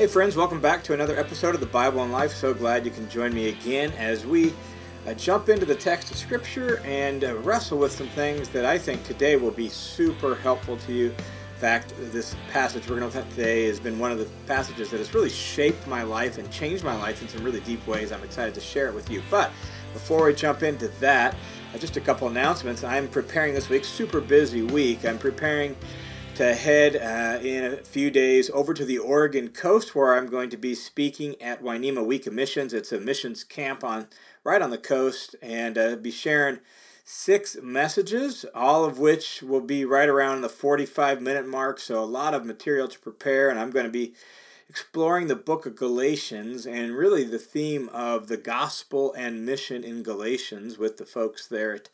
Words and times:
Hey, 0.00 0.06
friends, 0.06 0.34
welcome 0.34 0.62
back 0.62 0.82
to 0.84 0.94
another 0.94 1.20
episode 1.20 1.54
of 1.54 1.60
the 1.60 1.66
Bible 1.66 2.02
and 2.02 2.10
Life. 2.10 2.32
So 2.32 2.54
glad 2.54 2.86
you 2.86 2.90
can 2.90 3.06
join 3.10 3.34
me 3.34 3.50
again 3.50 3.92
as 3.98 4.24
we 4.24 4.54
uh, 5.06 5.12
jump 5.12 5.50
into 5.50 5.66
the 5.66 5.74
text 5.74 6.10
of 6.10 6.16
Scripture 6.16 6.80
and 6.86 7.22
uh, 7.22 7.36
wrestle 7.40 7.76
with 7.76 7.92
some 7.92 8.08
things 8.08 8.48
that 8.48 8.64
I 8.64 8.78
think 8.78 9.04
today 9.04 9.36
will 9.36 9.50
be 9.50 9.68
super 9.68 10.36
helpful 10.36 10.78
to 10.78 10.92
you. 10.94 11.08
In 11.08 11.60
fact, 11.60 11.92
this 11.98 12.34
passage 12.50 12.88
we're 12.88 12.98
going 12.98 13.12
to 13.12 13.18
look 13.18 13.26
at 13.26 13.30
today 13.32 13.66
has 13.66 13.78
been 13.78 13.98
one 13.98 14.10
of 14.10 14.16
the 14.16 14.26
passages 14.46 14.90
that 14.90 14.96
has 14.96 15.12
really 15.12 15.28
shaped 15.28 15.86
my 15.86 16.02
life 16.02 16.38
and 16.38 16.50
changed 16.50 16.82
my 16.82 16.96
life 16.96 17.20
in 17.20 17.28
some 17.28 17.44
really 17.44 17.60
deep 17.60 17.86
ways. 17.86 18.10
I'm 18.10 18.24
excited 18.24 18.54
to 18.54 18.60
share 18.62 18.88
it 18.88 18.94
with 18.94 19.10
you. 19.10 19.22
But 19.30 19.50
before 19.92 20.24
we 20.24 20.32
jump 20.32 20.62
into 20.62 20.88
that, 21.00 21.36
uh, 21.74 21.78
just 21.78 21.98
a 21.98 22.00
couple 22.00 22.26
announcements. 22.26 22.82
I'm 22.82 23.06
preparing 23.06 23.52
this 23.52 23.68
week, 23.68 23.84
super 23.84 24.22
busy 24.22 24.62
week. 24.62 25.04
I'm 25.04 25.18
preparing 25.18 25.76
to 26.40 26.54
head 26.54 26.96
uh, 26.96 27.38
in 27.46 27.64
a 27.66 27.76
few 27.84 28.10
days 28.10 28.48
over 28.54 28.72
to 28.72 28.86
the 28.86 28.96
Oregon 28.96 29.48
coast 29.48 29.94
where 29.94 30.14
I'm 30.14 30.24
going 30.24 30.48
to 30.48 30.56
be 30.56 30.74
speaking 30.74 31.32
at 31.38 31.58
Wi-Ne-Ma 31.58 32.00
Week 32.00 32.26
of 32.26 32.32
Missions. 32.32 32.72
It's 32.72 32.92
a 32.92 32.98
missions 32.98 33.44
camp 33.44 33.84
on 33.84 34.06
right 34.42 34.62
on 34.62 34.70
the 34.70 34.78
coast 34.78 35.36
and 35.42 35.76
uh, 35.76 35.96
be 35.96 36.10
sharing 36.10 36.60
six 37.04 37.58
messages, 37.62 38.46
all 38.54 38.86
of 38.86 38.98
which 38.98 39.42
will 39.42 39.60
be 39.60 39.84
right 39.84 40.08
around 40.08 40.40
the 40.40 40.48
45 40.48 41.20
minute 41.20 41.46
mark. 41.46 41.78
So 41.78 42.02
a 42.02 42.06
lot 42.06 42.32
of 42.32 42.46
material 42.46 42.88
to 42.88 42.98
prepare, 42.98 43.50
and 43.50 43.60
I'm 43.60 43.70
going 43.70 43.84
to 43.84 43.92
be 43.92 44.14
exploring 44.66 45.26
the 45.26 45.36
book 45.36 45.66
of 45.66 45.76
Galatians 45.76 46.66
and 46.66 46.96
really 46.96 47.24
the 47.24 47.38
theme 47.38 47.90
of 47.90 48.28
the 48.28 48.38
gospel 48.38 49.12
and 49.12 49.44
mission 49.44 49.84
in 49.84 50.02
Galatians 50.02 50.78
with 50.78 50.96
the 50.96 51.04
folks 51.04 51.46
there 51.46 51.74
at 51.74 51.90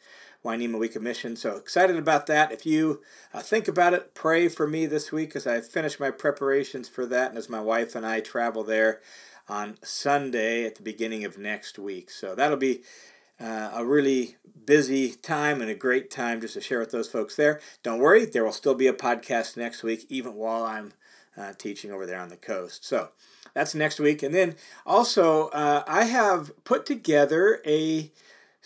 Wi-Ne-Ma 0.47 0.79
Week 0.79 0.95
of 0.95 1.03
Mission. 1.03 1.35
So 1.35 1.57
excited 1.57 1.97
about 1.97 2.29
that. 2.29 2.53
If 2.53 2.65
you 2.65 3.03
uh, 3.35 3.41
think 3.41 3.67
about 3.67 3.95
it, 3.95 4.15
pray 4.15 4.49
for 4.49 4.69
me 4.69 4.87
this 4.87 5.11
week 5.11 5.35
as 5.35 5.45
I 5.45 5.61
finish 5.61 5.99
my 5.99 6.13
preparations 6.13 6.89
for 6.89 7.05
that 7.07 7.31
and 7.31 7.37
as 7.37 7.49
my 7.49 7.59
wife 7.59 7.97
and 7.97 8.07
I 8.07 8.21
travel 8.21 8.63
there 8.63 9.01
on 9.49 9.77
Sunday 9.83 10.65
at 10.65 10.77
the 10.77 10.85
beginning 10.85 11.25
of 11.25 11.37
next 11.37 11.81
week. 11.81 12.13
So 12.13 12.37
that'll 12.37 12.57
be 12.57 12.83
uh, 13.41 13.73
a 13.75 13.85
really 13.85 14.37
busy 14.65 15.15
time 15.15 15.61
and 15.61 15.69
a 15.69 15.75
great 15.75 16.13
time 16.13 16.41
just 16.41 16.55
to 16.55 16.61
share 16.61 16.79
with 16.79 16.93
those 16.93 17.09
folks 17.09 17.35
there. 17.35 17.61
Don't 17.83 17.99
worry, 17.99 18.25
there 18.25 18.45
will 18.45 18.53
still 18.53 18.77
be 18.77 18.87
a 18.87 18.93
podcast 18.93 19.57
next 19.57 19.83
week, 19.83 20.07
even 20.09 20.37
while 20.37 20.63
I'm 20.63 20.93
uh, 21.37 21.55
teaching 21.59 21.91
over 21.91 22.07
there 22.07 22.21
on 22.21 22.29
the 22.29 22.37
coast. 22.37 22.85
So 22.85 23.09
that's 23.53 23.75
next 23.75 23.99
week. 23.99 24.23
And 24.23 24.33
then 24.33 24.55
also, 24.87 25.49
uh, 25.49 25.83
I 25.89 26.05
have 26.05 26.53
put 26.63 26.87
together 26.87 27.61
a 27.67 28.13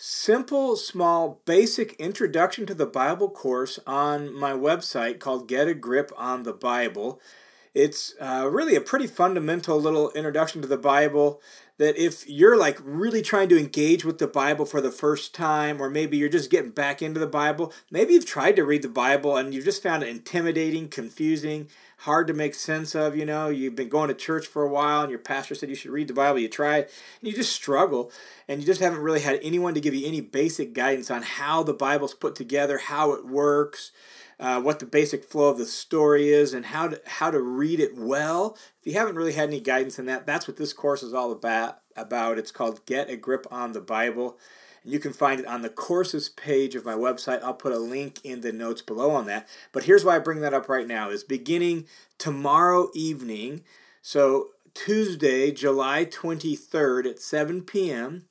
simple, 0.03 0.75
small, 0.75 1.39
basic 1.45 1.93
introduction 1.99 2.65
to 2.65 2.73
the 2.73 2.87
Bible 2.87 3.29
course 3.29 3.77
on 3.85 4.33
my 4.33 4.51
website 4.51 5.19
called 5.19 5.47
Get 5.47 5.67
a 5.67 5.75
Grip 5.75 6.11
on 6.17 6.41
the 6.41 6.53
Bible. 6.53 7.21
It's 7.75 8.15
uh, 8.19 8.49
really 8.51 8.75
a 8.75 8.81
pretty 8.81 9.05
fundamental 9.05 9.79
little 9.79 10.09
introduction 10.13 10.63
to 10.63 10.67
the 10.67 10.75
Bible 10.75 11.39
that 11.81 11.97
if 11.97 12.29
you're 12.29 12.57
like 12.57 12.77
really 12.83 13.23
trying 13.23 13.49
to 13.49 13.57
engage 13.57 14.05
with 14.05 14.19
the 14.19 14.27
Bible 14.27 14.65
for 14.65 14.81
the 14.81 14.91
first 14.91 15.33
time, 15.33 15.81
or 15.81 15.89
maybe 15.89 16.15
you're 16.15 16.29
just 16.29 16.51
getting 16.51 16.69
back 16.69 17.01
into 17.01 17.19
the 17.19 17.25
Bible, 17.25 17.73
maybe 17.89 18.13
you've 18.13 18.23
tried 18.23 18.55
to 18.57 18.63
read 18.63 18.83
the 18.83 18.87
Bible 18.87 19.35
and 19.35 19.51
you've 19.51 19.65
just 19.65 19.81
found 19.81 20.03
it 20.03 20.09
intimidating, 20.09 20.87
confusing, 20.89 21.69
hard 21.97 22.27
to 22.27 22.35
make 22.35 22.53
sense 22.53 22.93
of. 22.93 23.17
You 23.17 23.25
know, 23.25 23.49
you've 23.49 23.75
been 23.75 23.89
going 23.89 24.09
to 24.09 24.13
church 24.13 24.45
for 24.45 24.61
a 24.61 24.69
while 24.69 25.01
and 25.01 25.09
your 25.09 25.17
pastor 25.17 25.55
said 25.55 25.69
you 25.69 25.75
should 25.75 25.89
read 25.89 26.07
the 26.07 26.13
Bible. 26.13 26.37
You 26.37 26.49
try 26.49 26.77
it 26.77 26.93
and 27.19 27.27
you 27.27 27.35
just 27.35 27.51
struggle 27.51 28.11
and 28.47 28.59
you 28.59 28.67
just 28.67 28.79
haven't 28.79 29.01
really 29.01 29.21
had 29.21 29.39
anyone 29.41 29.73
to 29.73 29.81
give 29.81 29.95
you 29.95 30.07
any 30.07 30.21
basic 30.21 30.73
guidance 30.73 31.09
on 31.09 31.23
how 31.23 31.63
the 31.63 31.73
Bible's 31.73 32.13
put 32.13 32.35
together, 32.35 32.77
how 32.77 33.13
it 33.13 33.25
works. 33.25 33.91
Uh, 34.41 34.59
what 34.59 34.79
the 34.79 34.87
basic 34.87 35.23
flow 35.23 35.49
of 35.49 35.59
the 35.59 35.67
story 35.67 36.29
is 36.29 36.51
and 36.51 36.65
how 36.65 36.87
to 36.87 36.99
how 37.05 37.29
to 37.29 37.39
read 37.39 37.79
it 37.79 37.95
well. 37.95 38.57
If 38.79 38.87
you 38.87 38.93
haven't 38.93 39.15
really 39.15 39.33
had 39.33 39.49
any 39.49 39.59
guidance 39.59 39.99
in 39.99 40.07
that, 40.07 40.25
that's 40.25 40.47
what 40.47 40.57
this 40.57 40.73
course 40.73 41.03
is 41.03 41.13
all 41.13 41.31
about. 41.31 41.77
About 41.95 42.39
it's 42.39 42.51
called 42.51 42.83
Get 42.87 43.09
a 43.09 43.15
Grip 43.15 43.45
on 43.51 43.73
the 43.73 43.81
Bible. 43.81 44.39
And 44.83 44.91
you 44.91 44.97
can 44.97 45.13
find 45.13 45.39
it 45.39 45.45
on 45.45 45.61
the 45.61 45.69
courses 45.69 46.27
page 46.27 46.73
of 46.73 46.85
my 46.85 46.95
website. 46.95 47.43
I'll 47.43 47.53
put 47.53 47.71
a 47.71 47.77
link 47.77 48.19
in 48.23 48.41
the 48.41 48.51
notes 48.51 48.81
below 48.81 49.11
on 49.11 49.27
that. 49.27 49.47
But 49.71 49.83
here's 49.83 50.03
why 50.03 50.15
I 50.15 50.19
bring 50.19 50.41
that 50.41 50.55
up 50.55 50.67
right 50.67 50.87
now 50.87 51.11
is 51.11 51.23
beginning 51.23 51.85
tomorrow 52.17 52.89
evening, 52.95 53.63
so 54.01 54.47
Tuesday, 54.73 55.51
July 55.51 56.05
23rd 56.05 57.05
at 57.05 57.19
7 57.19 57.61
p.m. 57.61 58.25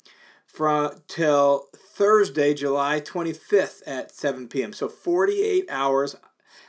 from 0.46 1.02
till 1.06 1.66
Thursday, 2.00 2.54
July 2.54 2.98
25th 2.98 3.82
at 3.86 4.10
7 4.10 4.48
p.m. 4.48 4.72
So 4.72 4.88
48 4.88 5.66
hours. 5.68 6.14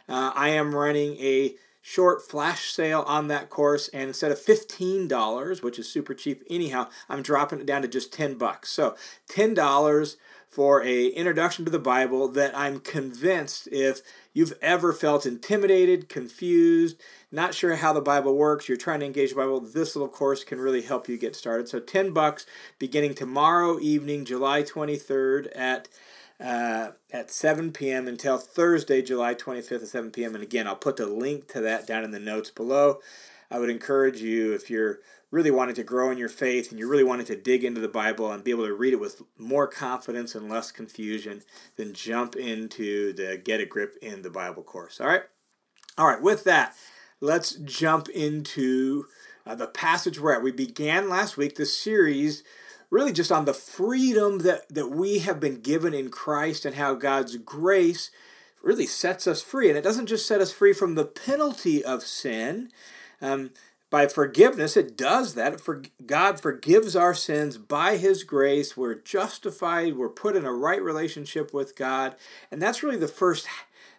Uh, 0.09 0.33
I 0.35 0.49
am 0.49 0.75
running 0.75 1.15
a 1.21 1.55
short 1.81 2.21
flash 2.21 2.73
sale 2.73 3.05
on 3.07 3.29
that 3.29 3.49
course 3.49 3.87
and 3.93 4.09
instead 4.09 4.33
of 4.33 4.37
$15 4.37 5.63
which 5.63 5.79
is 5.79 5.89
super 5.89 6.13
cheap 6.13 6.43
anyhow 6.47 6.87
i'm 7.09 7.23
dropping 7.23 7.59
it 7.59 7.65
down 7.65 7.81
to 7.81 7.87
just 7.87 8.13
10 8.13 8.35
bucks 8.35 8.69
so 8.69 8.95
$10 9.31 10.15
for 10.51 10.83
a 10.83 11.07
introduction 11.07 11.63
to 11.65 11.71
the 11.71 11.79
bible 11.79 12.27
that 12.27 12.55
i'm 12.55 12.79
convinced 12.79 13.67
if 13.71 14.01
you've 14.33 14.53
ever 14.61 14.91
felt 14.91 15.25
intimidated 15.25 16.09
confused 16.09 17.01
not 17.31 17.55
sure 17.55 17.77
how 17.77 17.93
the 17.93 18.01
bible 18.01 18.35
works 18.35 18.67
you're 18.67 18.77
trying 18.77 18.99
to 18.99 19.05
engage 19.05 19.29
the 19.29 19.35
bible 19.35 19.61
this 19.61 19.95
little 19.95 20.09
course 20.09 20.43
can 20.43 20.59
really 20.59 20.81
help 20.81 21.07
you 21.07 21.17
get 21.17 21.35
started 21.35 21.69
so 21.69 21.79
10 21.79 22.11
bucks 22.11 22.45
beginning 22.77 23.15
tomorrow 23.15 23.79
evening 23.79 24.25
july 24.25 24.61
23rd 24.61 25.47
at 25.55 25.87
uh, 26.41 26.91
at 27.11 27.29
7 27.29 27.71
p.m. 27.71 28.07
until 28.07 28.39
Thursday, 28.39 29.03
July 29.03 29.35
25th 29.35 29.83
at 29.83 29.87
7 29.87 30.09
p.m. 30.09 30.33
And 30.33 30.43
again, 30.43 30.65
I'll 30.65 30.75
put 30.75 30.97
the 30.97 31.05
link 31.05 31.47
to 31.49 31.61
that 31.61 31.85
down 31.85 32.03
in 32.03 32.09
the 32.09 32.19
notes 32.19 32.49
below. 32.49 32.99
I 33.51 33.59
would 33.59 33.69
encourage 33.69 34.21
you 34.21 34.53
if 34.53 34.69
you're 34.69 34.99
really 35.31 35.51
wanting 35.51 35.75
to 35.75 35.83
grow 35.83 36.11
in 36.11 36.17
your 36.17 36.29
faith 36.29 36.69
and 36.69 36.79
you're 36.79 36.89
really 36.89 37.05
wanting 37.05 37.25
to 37.25 37.37
dig 37.37 37.63
into 37.63 37.79
the 37.79 37.87
Bible 37.87 38.31
and 38.31 38.43
be 38.43 38.51
able 38.51 38.65
to 38.65 38.73
read 38.73 38.93
it 38.93 38.99
with 38.99 39.21
more 39.37 39.65
confidence 39.65 40.35
and 40.35 40.49
less 40.49 40.71
confusion, 40.71 41.41
then 41.77 41.93
jump 41.93 42.35
into 42.35 43.13
the 43.13 43.37
Get 43.37 43.61
a 43.61 43.65
Grip 43.65 43.95
in 44.01 44.21
the 44.21 44.29
Bible 44.29 44.61
course. 44.61 44.99
All 44.99 45.07
right? 45.07 45.23
All 45.97 46.07
right, 46.07 46.21
with 46.21 46.43
that, 46.43 46.75
let's 47.21 47.53
jump 47.53 48.09
into 48.09 49.05
uh, 49.45 49.55
the 49.55 49.67
passage 49.67 50.19
we're 50.19 50.33
at. 50.33 50.43
We 50.43 50.51
began 50.51 51.09
last 51.09 51.37
week 51.37 51.55
this 51.55 51.77
series 51.77 52.43
really 52.89 53.13
just 53.13 53.31
on 53.31 53.45
the 53.45 53.53
freedom 53.53 54.39
that, 54.39 54.67
that 54.69 54.89
we 54.89 55.19
have 55.19 55.39
been 55.39 55.61
given 55.61 55.93
in 55.93 56.09
Christ 56.09 56.65
and 56.65 56.75
how 56.75 56.93
God's 56.93 57.37
grace 57.37 58.11
really 58.61 58.85
sets 58.85 59.27
us 59.27 59.41
free. 59.41 59.69
And 59.69 59.77
it 59.77 59.83
doesn't 59.83 60.07
just 60.07 60.27
set 60.27 60.41
us 60.41 60.51
free 60.51 60.73
from 60.73 60.95
the 60.95 61.05
penalty 61.05 61.83
of 61.83 62.03
sin. 62.03 62.69
Um, 63.21 63.51
by 63.91 64.07
forgiveness, 64.07 64.75
it 64.75 64.97
does 64.97 65.35
that. 65.35 65.61
For 65.61 65.83
God 66.05 66.39
forgives 66.39 66.95
our 66.95 67.13
sins 67.13 67.59
by 67.59 67.97
His 67.97 68.23
grace. 68.23 68.75
We're 68.75 68.95
justified. 68.95 69.97
We're 69.97 70.09
put 70.09 70.35
in 70.35 70.45
a 70.45 70.53
right 70.53 70.81
relationship 70.81 71.53
with 71.53 71.75
God, 71.75 72.15
and 72.49 72.59
that's 72.59 72.81
really 72.81 72.97
the 72.97 73.07
first 73.07 73.47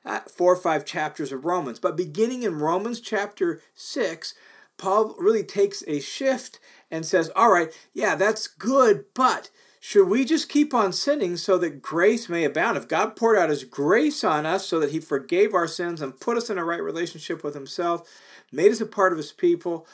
uh, 0.04 0.20
four 0.20 0.54
or 0.54 0.56
five 0.56 0.84
chapters 0.84 1.30
of 1.30 1.44
Romans. 1.44 1.78
But 1.78 1.96
beginning 1.96 2.42
in 2.42 2.58
Romans 2.58 3.00
chapter 3.00 3.60
six, 3.74 4.34
Paul 4.78 5.14
really 5.18 5.44
takes 5.44 5.84
a 5.86 6.00
shift 6.00 6.58
and 6.90 7.04
says, 7.04 7.30
All 7.36 7.52
right, 7.52 7.72
yeah, 7.92 8.16
that's 8.16 8.48
good, 8.48 9.04
but 9.14 9.50
should 9.84 10.08
we 10.08 10.24
just 10.24 10.48
keep 10.48 10.72
on 10.72 10.92
sinning 10.92 11.36
so 11.36 11.58
that 11.58 11.82
grace 11.82 12.28
may 12.28 12.44
abound? 12.44 12.76
If 12.76 12.86
God 12.86 13.16
poured 13.16 13.36
out 13.36 13.50
His 13.50 13.64
grace 13.64 14.22
on 14.22 14.46
us 14.46 14.64
so 14.64 14.78
that 14.78 14.92
He 14.92 15.00
forgave 15.00 15.54
our 15.54 15.66
sins 15.66 16.00
and 16.00 16.18
put 16.18 16.36
us 16.36 16.48
in 16.48 16.56
a 16.56 16.64
right 16.64 16.80
relationship 16.80 17.42
with 17.42 17.54
Himself, 17.54 18.08
made 18.52 18.70
us 18.70 18.80
a 18.80 18.86
part 18.86 19.12
of 19.12 19.18
His 19.18 19.32
people, 19.32 19.86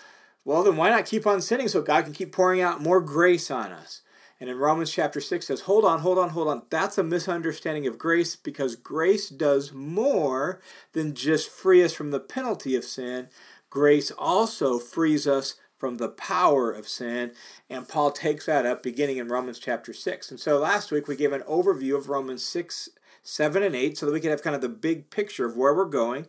well, 0.45 0.63
then 0.63 0.77
why 0.77 0.91
not 0.91 1.07
keep 1.07 1.27
on 1.27 1.41
sinning 1.41 1.69
so 1.69 1.83
God 1.83 2.05
can 2.05 2.13
keep 2.13 2.33
pouring 2.33 2.61
out 2.61 2.83
more 2.83 3.01
grace 3.01 3.51
on 3.51 3.73
us? 3.73 4.03
And 4.41 4.49
in 4.49 4.57
Romans 4.57 4.93
chapter 4.93 5.21
6 5.21 5.47
says, 5.47 5.63
hold 5.63 5.85
on, 5.85 6.01
hold 6.01 6.17
on, 6.17 6.31
hold 6.31 6.49
on. 6.49 6.63
That's 6.71 6.97
a 6.97 7.03
misunderstanding 7.03 7.87
of 7.87 7.99
grace 7.99 8.37
because 8.37 8.77
grace 8.77 9.29
does 9.29 9.73
more 9.73 10.61
than 10.93 11.15
just 11.15 11.51
free 11.51 11.83
us 11.83 11.93
from 11.93 12.13
the 12.13 12.21
penalty 12.21 12.77
of 12.77 12.85
sin. 12.85 13.29
Grace 13.69 14.13
also 14.13 14.79
frees 14.79 15.27
us 15.27 15.57
from 15.77 15.97
the 15.97 16.09
power 16.09 16.71
of 16.71 16.89
sin. 16.89 17.33
And 17.69 17.89
Paul 17.89 18.13
takes 18.13 18.47
that 18.47 18.65
up 18.65 18.83
beginning 18.83 19.19
in 19.19 19.28
Romans 19.28 19.59
chapter 19.59 19.93
6. 19.93 20.31
And 20.31 20.39
so 20.39 20.59
last 20.59 20.93
week 20.93 21.09
we 21.09 21.16
gave 21.16 21.33
an 21.33 21.43
overview 21.43 21.97
of 21.97 22.09
Romans 22.09 22.45
6, 22.45 22.91
7, 23.22 23.63
and 23.63 23.75
8 23.75 23.99
so 23.99 24.07
that 24.07 24.13
we 24.13 24.21
could 24.21 24.31
have 24.31 24.43
kind 24.43 24.57
of 24.57 24.63
the 24.63 24.69
big 24.69 25.11
picture 25.11 25.47
of 25.47 25.57
where 25.57 25.75
we're 25.75 25.84
going. 25.84 26.27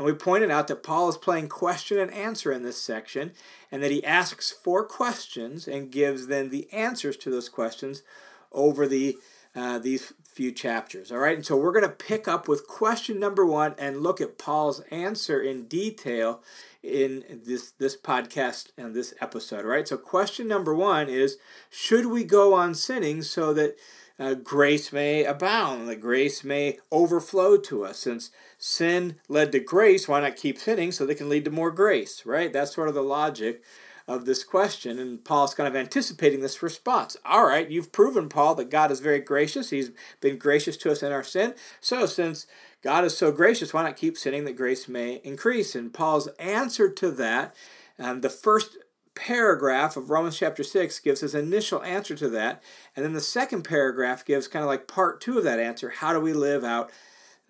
And 0.00 0.06
we 0.06 0.14
pointed 0.14 0.50
out 0.50 0.66
that 0.68 0.82
Paul 0.82 1.10
is 1.10 1.18
playing 1.18 1.50
question 1.50 1.98
and 1.98 2.10
answer 2.10 2.50
in 2.50 2.62
this 2.62 2.80
section, 2.80 3.32
and 3.70 3.82
that 3.82 3.90
he 3.90 4.02
asks 4.02 4.50
four 4.50 4.82
questions 4.82 5.68
and 5.68 5.92
gives 5.92 6.28
then 6.28 6.48
the 6.48 6.72
answers 6.72 7.18
to 7.18 7.30
those 7.30 7.50
questions 7.50 8.02
over 8.50 8.88
the 8.88 9.18
uh, 9.54 9.78
these 9.78 10.14
few 10.24 10.52
chapters. 10.52 11.12
All 11.12 11.18
right, 11.18 11.36
and 11.36 11.44
so 11.44 11.54
we're 11.54 11.72
going 11.72 11.84
to 11.84 11.90
pick 11.90 12.26
up 12.26 12.48
with 12.48 12.66
question 12.66 13.20
number 13.20 13.44
one 13.44 13.74
and 13.76 14.00
look 14.00 14.22
at 14.22 14.38
Paul's 14.38 14.80
answer 14.90 15.38
in 15.38 15.66
detail 15.66 16.40
in 16.82 17.42
this 17.44 17.72
this 17.72 17.94
podcast 17.94 18.68
and 18.78 18.96
this 18.96 19.12
episode. 19.20 19.66
All 19.66 19.72
right, 19.72 19.86
so 19.86 19.98
question 19.98 20.48
number 20.48 20.74
one 20.74 21.10
is: 21.10 21.36
Should 21.68 22.06
we 22.06 22.24
go 22.24 22.54
on 22.54 22.74
sinning 22.74 23.20
so 23.20 23.52
that 23.52 23.76
uh, 24.20 24.34
grace 24.34 24.92
may 24.92 25.24
abound, 25.24 25.88
that 25.88 25.96
grace 25.96 26.44
may 26.44 26.78
overflow 26.92 27.56
to 27.56 27.84
us. 27.84 28.00
Since 28.00 28.30
sin 28.58 29.16
led 29.28 29.50
to 29.52 29.60
grace, 29.60 30.06
why 30.06 30.20
not 30.20 30.36
keep 30.36 30.58
sinning 30.58 30.92
so 30.92 31.06
they 31.06 31.14
can 31.14 31.30
lead 31.30 31.46
to 31.46 31.50
more 31.50 31.70
grace, 31.70 32.26
right? 32.26 32.52
That's 32.52 32.74
sort 32.74 32.88
of 32.88 32.94
the 32.94 33.02
logic 33.02 33.62
of 34.06 34.26
this 34.26 34.44
question. 34.44 34.98
And 34.98 35.24
Paul's 35.24 35.54
kind 35.54 35.66
of 35.66 35.74
anticipating 35.74 36.40
this 36.40 36.62
response. 36.62 37.16
All 37.24 37.46
right, 37.46 37.70
you've 37.70 37.92
proven, 37.92 38.28
Paul, 38.28 38.54
that 38.56 38.68
God 38.68 38.90
is 38.90 39.00
very 39.00 39.20
gracious. 39.20 39.70
He's 39.70 39.90
been 40.20 40.36
gracious 40.36 40.76
to 40.78 40.92
us 40.92 41.02
in 41.02 41.12
our 41.12 41.24
sin. 41.24 41.54
So, 41.80 42.04
since 42.04 42.46
God 42.82 43.06
is 43.06 43.16
so 43.16 43.32
gracious, 43.32 43.72
why 43.72 43.84
not 43.84 43.96
keep 43.96 44.18
sinning 44.18 44.44
that 44.44 44.56
grace 44.56 44.86
may 44.86 45.22
increase? 45.24 45.74
And 45.74 45.94
Paul's 45.94 46.28
answer 46.38 46.90
to 46.90 47.10
that, 47.12 47.54
um, 47.98 48.20
the 48.20 48.30
first 48.30 48.76
paragraph 49.14 49.96
of 49.96 50.10
Romans 50.10 50.38
chapter 50.38 50.62
6 50.62 51.00
gives 51.00 51.20
his 51.20 51.34
initial 51.34 51.82
answer 51.82 52.14
to 52.14 52.28
that. 52.30 52.62
And 52.94 53.04
then 53.04 53.12
the 53.12 53.20
second 53.20 53.62
paragraph 53.62 54.24
gives 54.24 54.48
kind 54.48 54.62
of 54.62 54.68
like 54.68 54.88
part 54.88 55.20
two 55.20 55.38
of 55.38 55.44
that 55.44 55.60
answer. 55.60 55.90
How 55.90 56.12
do 56.12 56.20
we 56.20 56.32
live 56.32 56.64
out 56.64 56.90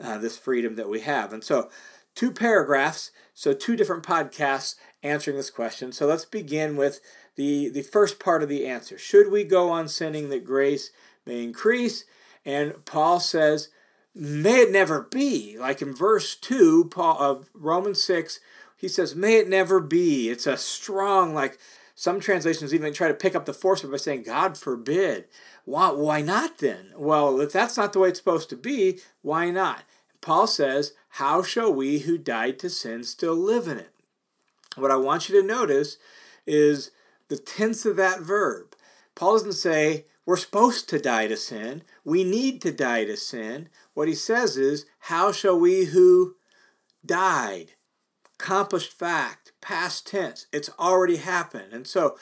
uh, 0.02 0.18
this 0.18 0.38
freedom 0.38 0.76
that 0.76 0.88
we 0.88 1.00
have? 1.00 1.32
And 1.32 1.44
so, 1.44 1.70
two 2.14 2.32
paragraphs, 2.32 3.12
so 3.34 3.52
two 3.52 3.76
different 3.76 4.02
podcasts 4.02 4.74
answering 5.02 5.36
this 5.36 5.50
question. 5.50 5.92
So, 5.92 6.06
let's 6.06 6.24
begin 6.24 6.76
with 6.76 7.00
the, 7.36 7.68
the 7.68 7.82
first 7.82 8.18
part 8.18 8.42
of 8.42 8.48
the 8.48 8.66
answer. 8.66 8.98
Should 8.98 9.30
we 9.30 9.44
go 9.44 9.70
on 9.70 9.88
sinning 9.88 10.28
that 10.30 10.44
grace 10.44 10.90
may 11.26 11.42
increase? 11.42 12.04
And 12.44 12.84
Paul 12.84 13.20
says, 13.20 13.68
may 14.14 14.60
it 14.60 14.72
never 14.72 15.02
be. 15.02 15.56
Like 15.58 15.82
in 15.82 15.94
verse 15.94 16.34
2 16.34 16.86
Paul, 16.86 17.18
of 17.18 17.50
Romans 17.54 18.02
6, 18.02 18.40
he 18.80 18.88
says, 18.88 19.14
May 19.14 19.36
it 19.36 19.48
never 19.48 19.78
be. 19.78 20.30
It's 20.30 20.46
a 20.46 20.56
strong, 20.56 21.34
like 21.34 21.58
some 21.94 22.18
translations 22.18 22.72
even 22.72 22.94
try 22.94 23.08
to 23.08 23.14
pick 23.14 23.34
up 23.34 23.44
the 23.44 23.52
force 23.52 23.82
by 23.82 23.98
saying, 23.98 24.22
God 24.22 24.56
forbid. 24.56 25.26
Why, 25.66 25.90
why 25.90 26.22
not 26.22 26.58
then? 26.58 26.92
Well, 26.96 27.42
if 27.42 27.52
that's 27.52 27.76
not 27.76 27.92
the 27.92 27.98
way 27.98 28.08
it's 28.08 28.18
supposed 28.18 28.48
to 28.48 28.56
be, 28.56 29.00
why 29.20 29.50
not? 29.50 29.82
Paul 30.22 30.46
says, 30.46 30.94
How 31.10 31.42
shall 31.42 31.70
we 31.70 32.00
who 32.00 32.16
died 32.16 32.58
to 32.60 32.70
sin 32.70 33.04
still 33.04 33.34
live 33.34 33.68
in 33.68 33.76
it? 33.76 33.92
What 34.76 34.90
I 34.90 34.96
want 34.96 35.28
you 35.28 35.38
to 35.38 35.46
notice 35.46 35.98
is 36.46 36.90
the 37.28 37.36
tense 37.36 37.84
of 37.84 37.96
that 37.96 38.20
verb. 38.20 38.74
Paul 39.14 39.34
doesn't 39.34 39.52
say, 39.52 40.06
We're 40.24 40.38
supposed 40.38 40.88
to 40.88 40.98
die 40.98 41.26
to 41.26 41.36
sin. 41.36 41.82
We 42.02 42.24
need 42.24 42.62
to 42.62 42.72
die 42.72 43.04
to 43.04 43.18
sin. 43.18 43.68
What 43.92 44.08
he 44.08 44.14
says 44.14 44.56
is, 44.56 44.86
How 45.00 45.32
shall 45.32 45.60
we 45.60 45.84
who 45.84 46.36
died? 47.04 47.72
Accomplished 48.40 48.92
fact, 48.92 49.52
past 49.60 50.06
tense. 50.06 50.46
It's 50.52 50.70
already 50.78 51.16
happened. 51.16 51.72
And 51.72 51.86
so 51.86 52.16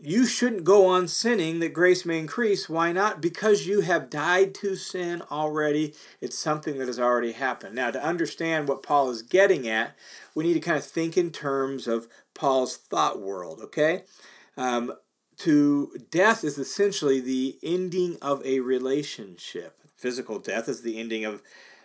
you 0.00 0.26
shouldn't 0.26 0.64
go 0.64 0.86
on 0.86 1.08
sinning 1.08 1.60
that 1.60 1.72
grace 1.72 2.04
may 2.04 2.18
increase. 2.18 2.68
Why 2.68 2.92
not? 2.92 3.20
Because 3.20 3.66
you 3.66 3.80
have 3.80 4.10
died 4.10 4.54
to 4.56 4.76
sin 4.76 5.22
already. 5.30 5.94
It's 6.20 6.38
something 6.38 6.78
that 6.78 6.86
has 6.86 7.00
already 7.00 7.32
happened. 7.32 7.74
Now, 7.74 7.90
to 7.90 8.02
understand 8.02 8.68
what 8.68 8.82
Paul 8.82 9.10
is 9.10 9.22
getting 9.22 9.68
at, 9.68 9.96
we 10.34 10.44
need 10.44 10.54
to 10.54 10.60
kind 10.60 10.78
of 10.78 10.84
think 10.84 11.16
in 11.16 11.30
terms 11.30 11.86
of 11.86 12.08
Paul's 12.34 12.76
thought 12.76 13.20
world, 13.20 13.60
okay? 13.62 14.02
Um, 14.56 14.92
to 15.38 15.96
death 16.10 16.42
is 16.42 16.58
essentially 16.58 17.20
the 17.20 17.58
ending 17.62 18.16
of 18.20 18.44
a 18.44 18.60
relationship. 18.60 19.76
Physical 19.96 20.38
death 20.38 20.68
is 20.68 20.82
the 20.82 20.98
ending 20.98 21.24
of 21.24 21.42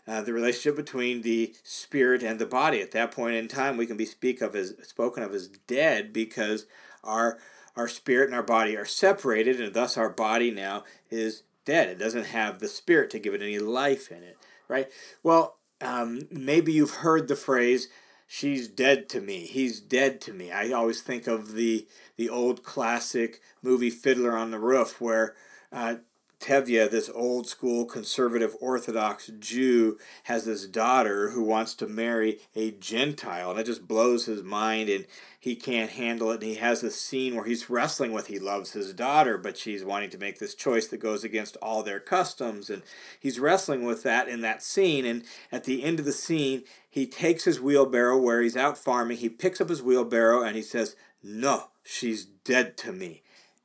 uh, 0.07 0.21
the 0.21 0.33
relationship 0.33 0.75
between 0.75 1.21
the 1.21 1.53
spirit 1.63 2.23
and 2.23 2.39
the 2.39 2.45
body. 2.45 2.81
At 2.81 2.91
that 2.91 3.11
point 3.11 3.35
in 3.35 3.47
time, 3.47 3.77
we 3.77 3.85
can 3.85 3.97
be 3.97 4.05
speak 4.05 4.41
of 4.41 4.55
as 4.55 4.73
spoken 4.83 5.23
of 5.23 5.33
as 5.33 5.47
dead 5.67 6.13
because 6.13 6.65
our 7.03 7.37
our 7.75 7.87
spirit 7.87 8.27
and 8.27 8.35
our 8.35 8.43
body 8.43 8.77
are 8.77 8.85
separated, 8.85 9.59
and 9.59 9.73
thus 9.73 9.97
our 9.97 10.09
body 10.09 10.51
now 10.51 10.83
is 11.09 11.43
dead. 11.65 11.89
It 11.89 11.97
doesn't 11.97 12.27
have 12.27 12.59
the 12.59 12.67
spirit 12.67 13.09
to 13.11 13.19
give 13.19 13.33
it 13.33 13.41
any 13.41 13.57
life 13.57 14.11
in 14.11 14.21
it, 14.21 14.37
right? 14.67 14.87
Well, 15.23 15.57
um, 15.81 16.21
maybe 16.29 16.71
you've 16.71 16.95
heard 16.95 17.27
the 17.27 17.35
phrase 17.35 17.89
she's 18.25 18.67
dead 18.67 19.09
to 19.09 19.21
me 19.21 19.45
he's 19.45 19.79
dead 19.79 20.19
to 20.21 20.33
me 20.33 20.51
i 20.51 20.71
always 20.71 21.01
think 21.01 21.27
of 21.27 21.53
the 21.53 21.85
the 22.15 22.29
old 22.29 22.63
classic 22.63 23.39
movie 23.61 23.89
fiddler 23.89 24.35
on 24.35 24.49
the 24.49 24.57
roof 24.57 24.99
where 24.99 25.35
uh, 25.71 25.95
Tevye, 26.43 26.89
this 26.89 27.09
old 27.15 27.47
school 27.47 27.85
conservative 27.85 28.53
Orthodox 28.59 29.31
Jew, 29.39 29.97
has 30.23 30.43
this 30.43 30.67
daughter 30.67 31.29
who 31.29 31.41
wants 31.41 31.73
to 31.75 31.87
marry 31.87 32.39
a 32.53 32.71
Gentile, 32.71 33.51
and 33.51 33.59
it 33.61 33.63
just 33.65 33.87
blows 33.87 34.25
his 34.25 34.43
mind, 34.43 34.89
and 34.89 35.05
he 35.39 35.55
can't 35.55 35.91
handle 35.91 36.31
it. 36.31 36.41
And 36.41 36.43
he 36.43 36.55
has 36.55 36.81
this 36.81 36.99
scene 36.99 37.35
where 37.35 37.45
he's 37.45 37.69
wrestling 37.69 38.11
with 38.11 38.27
he 38.27 38.39
loves 38.39 38.73
his 38.73 38.93
daughter, 38.93 39.37
but 39.37 39.57
she's 39.57 39.85
wanting 39.85 40.09
to 40.09 40.17
make 40.17 40.39
this 40.39 40.53
choice 40.53 40.87
that 40.87 40.97
goes 40.97 41.23
against 41.23 41.55
all 41.61 41.81
their 41.81 42.01
customs, 42.01 42.69
and 42.69 42.83
he's 43.17 43.39
wrestling 43.39 43.85
with 43.85 44.03
that 44.03 44.27
in 44.27 44.41
that 44.41 44.61
scene. 44.61 45.05
And 45.05 45.23
at 45.49 45.63
the 45.63 45.81
end 45.81 45.99
of 45.99 46.05
the 46.05 46.11
scene, 46.11 46.63
he 46.89 47.07
takes 47.07 47.45
his 47.45 47.61
wheelbarrow 47.61 48.17
where 48.17 48.41
he's 48.41 48.57
out 48.57 48.77
farming. 48.77 49.17
He 49.17 49.29
picks 49.29 49.61
up 49.61 49.69
his 49.69 49.81
wheelbarrow 49.81 50.43
and 50.43 50.57
he 50.57 50.61
says, 50.61 50.97
"No, 51.23 51.69
she's 51.83 52.25
dead 52.25 52.75
to 52.77 52.91
me," 52.91 53.23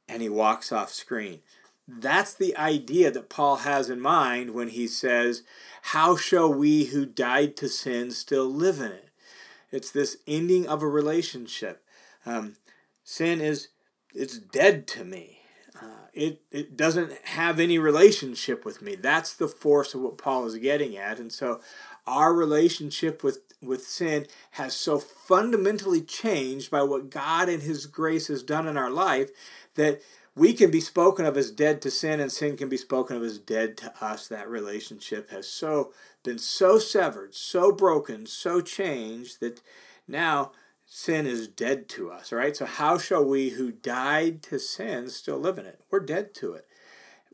and 0.08 0.22
he 0.22 0.28
walks 0.28 0.70
off 0.70 0.92
screen. 0.92 1.40
That's 1.90 2.34
the 2.34 2.54
idea 2.56 3.10
that 3.10 3.30
Paul 3.30 3.56
has 3.56 3.88
in 3.88 3.98
mind 3.98 4.52
when 4.52 4.68
he 4.68 4.86
says, 4.86 5.42
How 5.82 6.16
shall 6.16 6.52
we 6.52 6.86
who 6.86 7.06
died 7.06 7.56
to 7.56 7.68
sin 7.68 8.10
still 8.10 8.46
live 8.46 8.78
in 8.78 8.92
it? 8.92 9.08
It's 9.72 9.90
this 9.90 10.18
ending 10.26 10.66
of 10.66 10.82
a 10.82 10.88
relationship. 10.88 11.82
Um, 12.26 12.56
sin 13.04 13.40
is 13.40 13.68
it's 14.14 14.38
dead 14.38 14.86
to 14.88 15.04
me. 15.04 15.40
Uh, 15.80 16.08
it, 16.12 16.42
it 16.50 16.76
doesn't 16.76 17.12
have 17.24 17.60
any 17.60 17.78
relationship 17.78 18.64
with 18.64 18.82
me. 18.82 18.94
That's 18.94 19.32
the 19.32 19.48
force 19.48 19.94
of 19.94 20.00
what 20.00 20.18
Paul 20.18 20.46
is 20.46 20.56
getting 20.56 20.96
at. 20.96 21.18
And 21.18 21.32
so 21.32 21.60
our 22.06 22.34
relationship 22.34 23.22
with, 23.22 23.40
with 23.62 23.82
sin 23.84 24.26
has 24.52 24.74
so 24.74 24.98
fundamentally 24.98 26.00
changed 26.00 26.70
by 26.70 26.82
what 26.82 27.10
God 27.10 27.48
and 27.48 27.62
His 27.62 27.86
grace 27.86 28.26
has 28.26 28.42
done 28.42 28.66
in 28.66 28.76
our 28.76 28.90
life 28.90 29.30
that 29.76 30.02
we 30.38 30.52
can 30.52 30.70
be 30.70 30.80
spoken 30.80 31.26
of 31.26 31.36
as 31.36 31.50
dead 31.50 31.82
to 31.82 31.90
sin 31.90 32.20
and 32.20 32.30
sin 32.30 32.56
can 32.56 32.68
be 32.68 32.76
spoken 32.76 33.16
of 33.16 33.22
as 33.24 33.38
dead 33.38 33.76
to 33.76 33.92
us. 34.00 34.28
That 34.28 34.48
relationship 34.48 35.30
has 35.30 35.48
so 35.48 35.92
been 36.22 36.38
so 36.38 36.78
severed 36.78 37.34
so 37.34 37.72
broken 37.72 38.26
so 38.26 38.60
changed 38.60 39.40
that 39.40 39.60
now 40.06 40.52
sin 40.84 41.26
is 41.26 41.48
dead 41.48 41.88
to 41.88 42.10
us 42.10 42.32
right? 42.32 42.56
So 42.56 42.66
how 42.66 42.98
shall 42.98 43.24
we 43.24 43.50
who 43.50 43.72
died 43.72 44.42
to 44.44 44.58
sin 44.58 45.10
still 45.10 45.38
live 45.38 45.58
in 45.58 45.66
it? 45.66 45.80
We're 45.90 46.00
dead 46.00 46.34
to 46.36 46.52
it. 46.52 46.66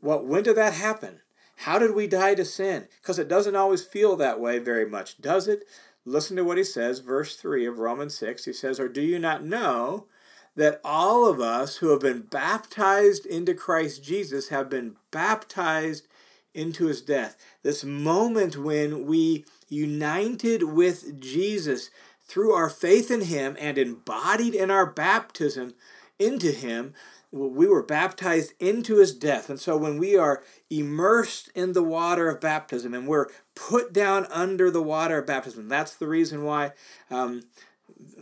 Well 0.01 0.25
when 0.25 0.43
did 0.43 0.57
that 0.57 0.73
happen? 0.73 1.21
How 1.57 1.77
did 1.77 1.93
we 1.93 2.07
die 2.07 2.35
to 2.35 2.45
sin? 2.45 2.87
Because 3.01 3.19
it 3.19 3.27
doesn't 3.27 3.55
always 3.55 3.83
feel 3.83 4.15
that 4.15 4.39
way 4.39 4.59
very 4.59 4.89
much 4.89 5.21
does 5.21 5.47
it? 5.47 5.63
Listen 6.05 6.37
to 6.37 6.43
what 6.43 6.57
he 6.57 6.63
says 6.63 6.99
verse 6.99 7.35
3 7.35 7.65
of 7.65 7.79
romans 7.79 8.17
6 8.17 8.45
he 8.45 8.53
says 8.53 8.79
or 8.79 8.87
do 8.87 9.01
you 9.01 9.19
not 9.19 9.43
know 9.43 10.07
that 10.55 10.79
all 10.83 11.27
of 11.27 11.39
us 11.39 11.77
who 11.77 11.89
have 11.89 11.99
been 11.99 12.21
baptized 12.21 13.25
into 13.25 13.53
Christ 13.53 14.03
Jesus 14.03 14.49
have 14.49 14.69
been 14.69 14.95
baptized 15.11 16.07
into 16.53 16.85
his 16.85 17.01
death. 17.01 17.35
This 17.63 17.83
moment 17.83 18.57
when 18.57 19.05
we 19.05 19.45
united 19.69 20.63
with 20.63 21.19
Jesus 21.19 21.89
through 22.23 22.53
our 22.53 22.69
faith 22.69 23.11
in 23.11 23.21
him 23.21 23.55
and 23.59 23.77
embodied 23.77 24.55
in 24.55 24.71
our 24.71 24.85
baptism 24.85 25.75
into 26.17 26.51
him, 26.51 26.93
we 27.31 27.67
were 27.67 27.83
baptized 27.83 28.53
into 28.59 28.97
his 28.97 29.13
death. 29.13 29.49
And 29.49 29.59
so 29.59 29.75
when 29.75 29.97
we 29.97 30.15
are 30.15 30.41
immersed 30.69 31.49
in 31.53 31.73
the 31.73 31.83
water 31.83 32.29
of 32.29 32.39
baptism 32.39 32.93
and 32.93 33.07
we're 33.07 33.27
put 33.55 33.91
down 33.91 34.25
under 34.29 34.71
the 34.71 34.81
water 34.81 35.17
of 35.17 35.27
baptism, 35.27 35.67
that's 35.67 35.95
the 35.95 36.07
reason 36.07 36.43
why 36.43 36.71
um, 37.11 37.43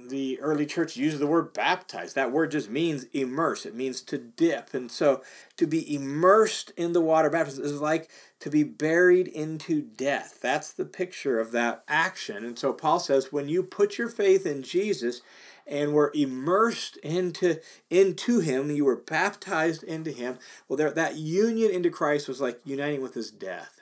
the 0.10 0.40
early 0.42 0.66
church 0.66 0.98
used 0.98 1.20
the 1.20 1.28
word 1.28 1.54
baptize. 1.54 2.14
That 2.14 2.32
word 2.32 2.52
just 2.52 2.70
means 2.70 3.06
immerse. 3.14 3.66
It 3.66 3.76
means 3.76 4.02
to 4.04 4.18
dip. 4.18 4.74
And 4.74 4.92
so 4.92 5.24
to 5.58 5.66
be 5.66 5.96
immersed 5.96 6.72
in 6.76 6.94
the 6.94 7.02
water 7.02 7.30
baptism 7.30 7.64
is 7.64 7.80
like 7.80 8.10
to 8.40 8.50
be 8.50 8.64
buried 8.64 9.28
into 9.28 9.82
death. 9.82 10.40
That's 10.42 10.74
the 10.74 10.86
picture 10.86 11.40
of 11.40 11.52
that 11.52 11.84
action. 11.88 12.44
And 12.44 12.60
so 12.60 12.74
Paul 12.74 13.00
says 13.00 13.32
when 13.32 13.48
you 13.48 13.64
put 13.64 13.98
your 13.98 14.10
faith 14.10 14.46
in 14.46 14.64
Jesus 14.64 15.22
and 15.66 15.94
were 15.94 16.12
immersed 16.14 16.98
into 16.98 17.62
into 17.90 18.40
him, 18.42 18.70
you 18.70 18.86
were 18.86 18.98
baptized 18.98 19.84
into 19.84 20.12
him. 20.12 20.38
Well, 20.68 20.78
there, 20.78 20.92
that 20.92 21.16
union 21.16 21.72
into 21.72 21.90
Christ 21.90 22.28
was 22.28 22.42
like 22.42 22.60
uniting 22.66 23.02
with 23.02 23.14
his 23.14 23.32
death. 23.32 23.80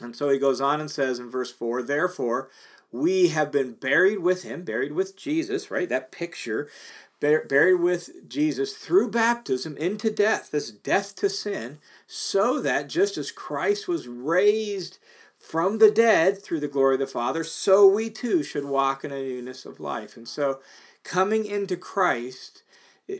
And 0.00 0.16
so 0.16 0.30
he 0.30 0.38
goes 0.38 0.60
on 0.60 0.80
and 0.80 0.90
says 0.90 1.18
in 1.18 1.30
verse 1.30 1.52
4, 1.52 1.82
therefore 1.82 2.48
we 2.92 3.28
have 3.28 3.50
been 3.50 3.72
buried 3.72 4.18
with 4.18 4.42
him, 4.42 4.62
buried 4.62 4.92
with 4.92 5.16
Jesus, 5.16 5.70
right? 5.70 5.88
That 5.88 6.12
picture, 6.12 6.68
buried 7.20 7.80
with 7.80 8.28
Jesus 8.28 8.74
through 8.76 9.10
baptism 9.10 9.76
into 9.78 10.10
death, 10.10 10.50
this 10.50 10.70
death 10.70 11.16
to 11.16 11.30
sin, 11.30 11.78
so 12.06 12.60
that 12.60 12.88
just 12.88 13.16
as 13.16 13.32
Christ 13.32 13.88
was 13.88 14.06
raised 14.06 14.98
from 15.36 15.78
the 15.78 15.90
dead 15.90 16.42
through 16.42 16.60
the 16.60 16.68
glory 16.68 16.94
of 16.94 17.00
the 17.00 17.06
Father, 17.06 17.42
so 17.42 17.86
we 17.86 18.10
too 18.10 18.42
should 18.42 18.64
walk 18.64 19.04
in 19.04 19.10
a 19.10 19.22
newness 19.22 19.64
of 19.64 19.80
life. 19.80 20.16
And 20.16 20.28
so, 20.28 20.60
coming 21.02 21.46
into 21.46 21.76
Christ, 21.76 22.62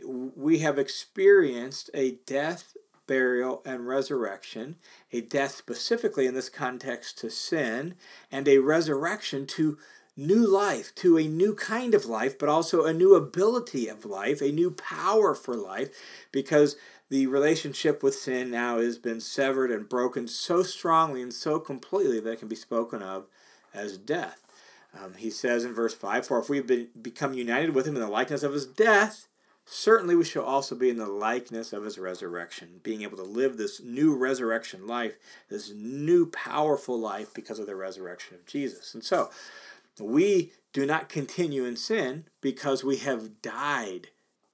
we 0.07 0.59
have 0.59 0.79
experienced 0.79 1.89
a 1.93 2.17
death 2.25 2.75
burial, 3.07 3.61
and 3.65 3.87
resurrection, 3.87 4.75
a 5.11 5.21
death 5.21 5.55
specifically 5.55 6.25
in 6.25 6.33
this 6.33 6.49
context 6.49 7.17
to 7.19 7.29
sin, 7.29 7.95
and 8.31 8.47
a 8.47 8.59
resurrection 8.59 9.45
to 9.47 9.77
new 10.15 10.45
life, 10.45 10.93
to 10.95 11.17
a 11.17 11.27
new 11.27 11.55
kind 11.55 11.93
of 11.93 12.05
life, 12.05 12.37
but 12.37 12.49
also 12.49 12.85
a 12.85 12.93
new 12.93 13.15
ability 13.15 13.87
of 13.87 14.05
life, 14.05 14.41
a 14.41 14.51
new 14.51 14.71
power 14.71 15.33
for 15.33 15.55
life, 15.55 15.89
because 16.31 16.75
the 17.09 17.27
relationship 17.27 18.01
with 18.01 18.15
sin 18.15 18.49
now 18.51 18.79
has 18.79 18.97
been 18.97 19.19
severed 19.19 19.71
and 19.71 19.89
broken 19.89 20.27
so 20.27 20.63
strongly 20.63 21.21
and 21.21 21.33
so 21.33 21.59
completely 21.59 22.19
that 22.19 22.31
it 22.31 22.39
can 22.39 22.47
be 22.47 22.55
spoken 22.55 23.01
of 23.01 23.27
as 23.73 23.97
death. 23.97 24.41
Um, 24.99 25.15
he 25.15 25.29
says 25.29 25.65
in 25.65 25.73
verse 25.73 25.93
5 25.93 26.27
For 26.27 26.39
if 26.39 26.49
we 26.49 26.57
have 26.57 26.67
been, 26.67 26.89
become 27.01 27.33
united 27.33 27.73
with 27.73 27.87
him 27.87 27.95
in 27.95 28.01
the 28.01 28.07
likeness 28.07 28.43
of 28.43 28.53
his 28.53 28.65
death, 28.65 29.27
certainly 29.65 30.15
we 30.15 30.25
shall 30.25 30.43
also 30.43 30.75
be 30.75 30.89
in 30.89 30.97
the 30.97 31.07
likeness 31.07 31.73
of 31.73 31.83
his 31.83 31.97
resurrection, 31.97 32.79
being 32.83 33.01
able 33.01 33.17
to 33.17 33.23
live 33.23 33.57
this 33.57 33.81
new 33.81 34.15
resurrection 34.15 34.87
life, 34.87 35.15
this 35.49 35.71
new 35.73 36.25
powerful 36.25 36.99
life 36.99 37.33
because 37.33 37.59
of 37.59 37.65
the 37.65 37.75
resurrection 37.75 38.35
of 38.35 38.45
Jesus. 38.45 38.93
And 38.93 39.03
so, 39.03 39.29
we 39.99 40.51
do 40.73 40.85
not 40.85 41.09
continue 41.09 41.65
in 41.65 41.75
sin 41.75 42.25
because 42.41 42.83
we 42.83 42.97
have 42.97 43.41
died 43.41 44.07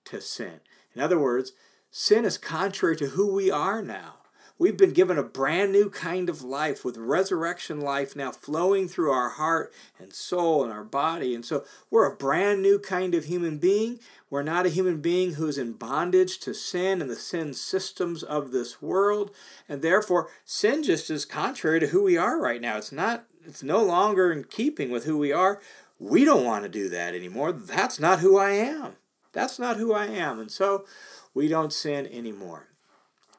to 0.06 0.22
sin. 0.22 0.60
In 0.94 1.02
other 1.02 1.20
words, 1.20 1.54
sin 1.92 2.26
is 2.26 2.38
contrary 2.38 2.96
to 2.98 3.08
who 3.08 3.34
we 3.34 3.50
are 3.50 3.82
now. 3.82 4.16
We've 4.60 4.76
been 4.76 4.92
given 4.92 5.18
a 5.18 5.24
brand 5.24 5.72
new 5.72 5.90
kind 5.90 6.30
of 6.30 6.42
life 6.42 6.84
with 6.84 6.98
resurrection 6.98 7.80
life 7.80 8.14
now 8.14 8.32
flowing 8.34 8.90
through 8.90 9.10
our 9.10 9.30
heart 9.30 9.74
and 9.98 10.12
soul 10.12 10.66
and 10.66 10.74
our 10.74 10.84
body. 10.84 11.34
And 11.34 11.46
so 11.46 11.64
we're 11.90 12.12
a 12.12 12.16
brand 12.16 12.62
new 12.62 12.78
kind 12.78 13.16
of 13.16 13.26
human 13.26 13.58
being. 13.58 14.00
We're 14.30 14.44
not 14.44 14.66
a 14.66 14.70
human 14.70 15.00
being 15.00 15.36
who's 15.36 15.58
in 15.58 15.74
bondage 15.74 16.40
to 16.40 16.54
sin 16.54 17.02
and 17.02 17.10
the 17.10 17.16
sin 17.16 17.54
systems 17.54 18.22
of 18.22 18.52
this 18.52 18.82
world. 18.82 19.32
And 19.70 19.82
therefore, 19.82 20.28
sin 20.44 20.84
just 20.84 21.10
is 21.10 21.24
contrary 21.24 21.80
to 21.80 21.88
who 21.88 22.04
we 22.04 22.18
are 22.18 22.38
right 22.38 22.60
now. 22.60 22.78
It's 22.78 22.92
not 22.92 23.26
it's 23.46 23.64
no 23.64 23.82
longer 23.82 24.30
in 24.30 24.44
keeping 24.44 24.92
with 24.92 25.06
who 25.06 25.18
we 25.18 25.32
are. 25.32 25.62
We 26.00 26.26
don't 26.26 26.46
want 26.46 26.64
to 26.64 26.70
do 26.70 26.90
that 26.90 27.16
anymore. 27.16 27.54
That's 27.54 27.98
not 27.98 28.20
who 28.20 28.38
I 28.38 28.52
am. 28.52 28.98
That's 29.32 29.58
not 29.58 29.78
who 29.78 29.94
I 29.94 30.08
am. 30.08 30.38
And 30.38 30.52
so 30.52 30.86
we 31.34 31.48
don't 31.48 31.72
sin 31.72 32.08
anymore. 32.08 32.68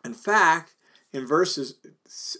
In 0.02 0.14
fact, 0.14 0.74
in 1.12 1.26
verses 1.26 1.74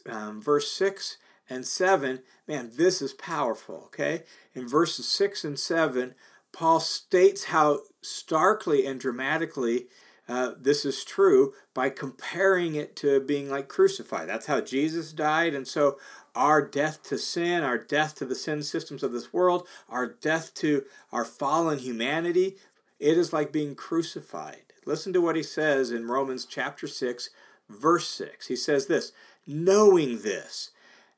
um, 0.09 0.41
verse 0.41 0.71
6 0.73 1.17
and 1.49 1.67
7 1.67 2.21
man 2.47 2.71
this 2.77 3.03
is 3.03 3.13
powerful 3.13 3.85
okay? 3.87 4.23
In 4.55 4.69
verses 4.69 5.09
6 5.09 5.45
and 5.45 5.59
7 5.59 6.15
paul 6.53 6.81
states 6.81 7.45
how 7.45 7.81
starkly 8.03 8.87
and 8.87 9.01
dramatically 9.01 9.87
uh, 10.29 10.53
this 10.61 10.85
is 10.85 11.05
true 11.05 11.55
by 11.75 11.91
comparing 11.91 12.77
it 12.77 12.95
to 12.95 13.19
being 13.19 13.51
like 13.51 13.67
crucified. 13.67 14.29
That's 14.29 14.47
how 14.47 14.61
jesus 14.61 15.13
died 15.13 15.55
and 15.55 15.67
so 15.67 15.99
our 16.35 16.63
death 16.63 17.03
to 17.05 17.19
sin 17.19 17.63
our 17.65 17.79
death 17.79 18.15
to 18.17 18.25
the 18.25 18.37
sin 18.37 18.63
systems 18.63 19.03
of 19.03 19.13
this 19.13 19.33
world 19.33 19.67
our 19.89 20.07
death 20.07 20.55
to 20.55 20.85
our 21.13 21.25
fallen 21.25 21.81
humanity 21.81 22.57
it 23.01 23.17
is 23.17 23.33
like 23.33 23.51
being 23.51 23.75
crucified. 23.75 24.65
Listen 24.85 25.13
to 25.15 25.23
what 25.23 25.37
he 25.37 25.43
says 25.43 25.91
in 25.91 26.07
romans 26.07 26.45
chapter 26.45 26.87
6 26.87 27.31
verse 27.71 28.09
6. 28.09 28.49
He 28.49 28.57
says 28.57 28.87
this 28.87 29.13
knowing 29.47 30.23
this. 30.23 30.71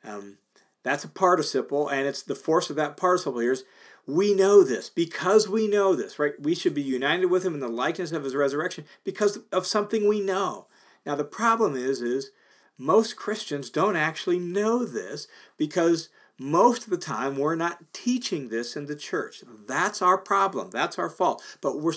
Um, 0.04 0.38
that's 0.82 1.04
a 1.04 1.08
participle, 1.08 1.88
and 1.88 2.06
it's 2.06 2.22
the 2.22 2.34
force 2.34 2.70
of 2.70 2.76
that 2.76 2.96
participle 2.96 3.40
here 3.40 3.52
is 3.52 3.64
we 4.06 4.34
know 4.34 4.64
this 4.64 4.90
because 4.90 5.48
we 5.48 5.68
know 5.68 5.94
this, 5.94 6.18
right? 6.18 6.32
We 6.40 6.54
should 6.54 6.74
be 6.74 6.82
united 6.82 7.26
with 7.26 7.44
him 7.44 7.54
in 7.54 7.60
the 7.60 7.68
likeness 7.68 8.10
of 8.12 8.24
his 8.24 8.34
resurrection 8.34 8.84
because 9.04 9.38
of 9.52 9.66
something 9.66 10.08
we 10.08 10.20
know. 10.20 10.66
Now 11.06 11.14
the 11.14 11.24
problem 11.24 11.76
is 11.76 12.02
is 12.02 12.30
most 12.76 13.16
Christians 13.16 13.70
don't 13.70 13.96
actually 13.96 14.40
know 14.40 14.84
this 14.84 15.28
because 15.56 16.08
most 16.36 16.84
of 16.84 16.90
the 16.90 16.96
time 16.96 17.36
we're 17.36 17.54
not 17.54 17.84
teaching 17.92 18.48
this 18.48 18.74
in 18.74 18.86
the 18.86 18.96
church. 18.96 19.44
That's 19.68 20.02
our 20.02 20.18
problem. 20.18 20.70
That's 20.70 20.98
our 20.98 21.10
fault. 21.10 21.42
But 21.60 21.80
we're 21.80 21.94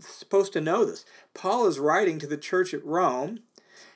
supposed 0.00 0.52
to 0.54 0.60
know 0.60 0.84
this. 0.84 1.04
Paul 1.34 1.66
is 1.68 1.78
writing 1.78 2.18
to 2.18 2.26
the 2.26 2.36
church 2.36 2.74
at 2.74 2.84
Rome 2.84 3.40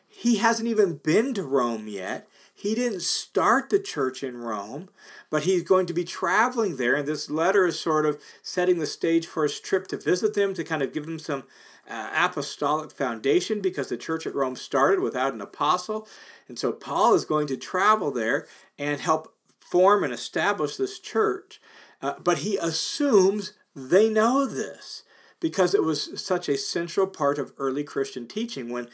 he 0.08 0.36
hasn't 0.36 0.68
even 0.68 0.96
been 0.96 1.34
to 1.34 1.42
Rome 1.42 1.86
yet. 1.86 2.28
He 2.54 2.74
didn't 2.74 3.02
start 3.02 3.70
the 3.70 3.78
church 3.78 4.24
in 4.24 4.38
Rome, 4.38 4.88
but 5.30 5.44
he's 5.44 5.62
going 5.62 5.86
to 5.86 5.94
be 5.94 6.02
traveling 6.02 6.76
there. 6.76 6.96
And 6.96 7.06
this 7.06 7.30
letter 7.30 7.66
is 7.66 7.78
sort 7.78 8.04
of 8.04 8.20
setting 8.42 8.78
the 8.78 8.86
stage 8.86 9.26
for 9.26 9.44
his 9.44 9.60
trip 9.60 9.86
to 9.88 9.96
visit 9.96 10.34
them, 10.34 10.54
to 10.54 10.64
kind 10.64 10.82
of 10.82 10.92
give 10.92 11.06
them 11.06 11.20
some 11.20 11.44
uh, 11.88 12.10
apostolic 12.12 12.90
foundation 12.90 13.60
because 13.60 13.88
the 13.88 13.96
church 13.96 14.26
at 14.26 14.34
Rome 14.34 14.56
started 14.56 15.00
without 15.00 15.34
an 15.34 15.40
apostle. 15.40 16.08
And 16.48 16.58
so 16.58 16.72
Paul 16.72 17.14
is 17.14 17.24
going 17.24 17.46
to 17.46 17.56
travel 17.56 18.10
there 18.10 18.46
and 18.76 19.00
help 19.00 19.32
form 19.60 20.02
and 20.02 20.12
establish 20.12 20.76
this 20.76 20.98
church. 20.98 21.60
Uh, 22.02 22.14
but 22.22 22.38
he 22.38 22.56
assumes 22.56 23.52
they 23.74 24.08
know 24.08 24.46
this 24.46 25.04
because 25.40 25.74
it 25.74 25.84
was 25.84 26.20
such 26.20 26.48
a 26.48 26.58
central 26.58 27.06
part 27.06 27.38
of 27.38 27.52
early 27.58 27.84
Christian 27.84 28.26
teaching 28.26 28.70
when 28.70 28.88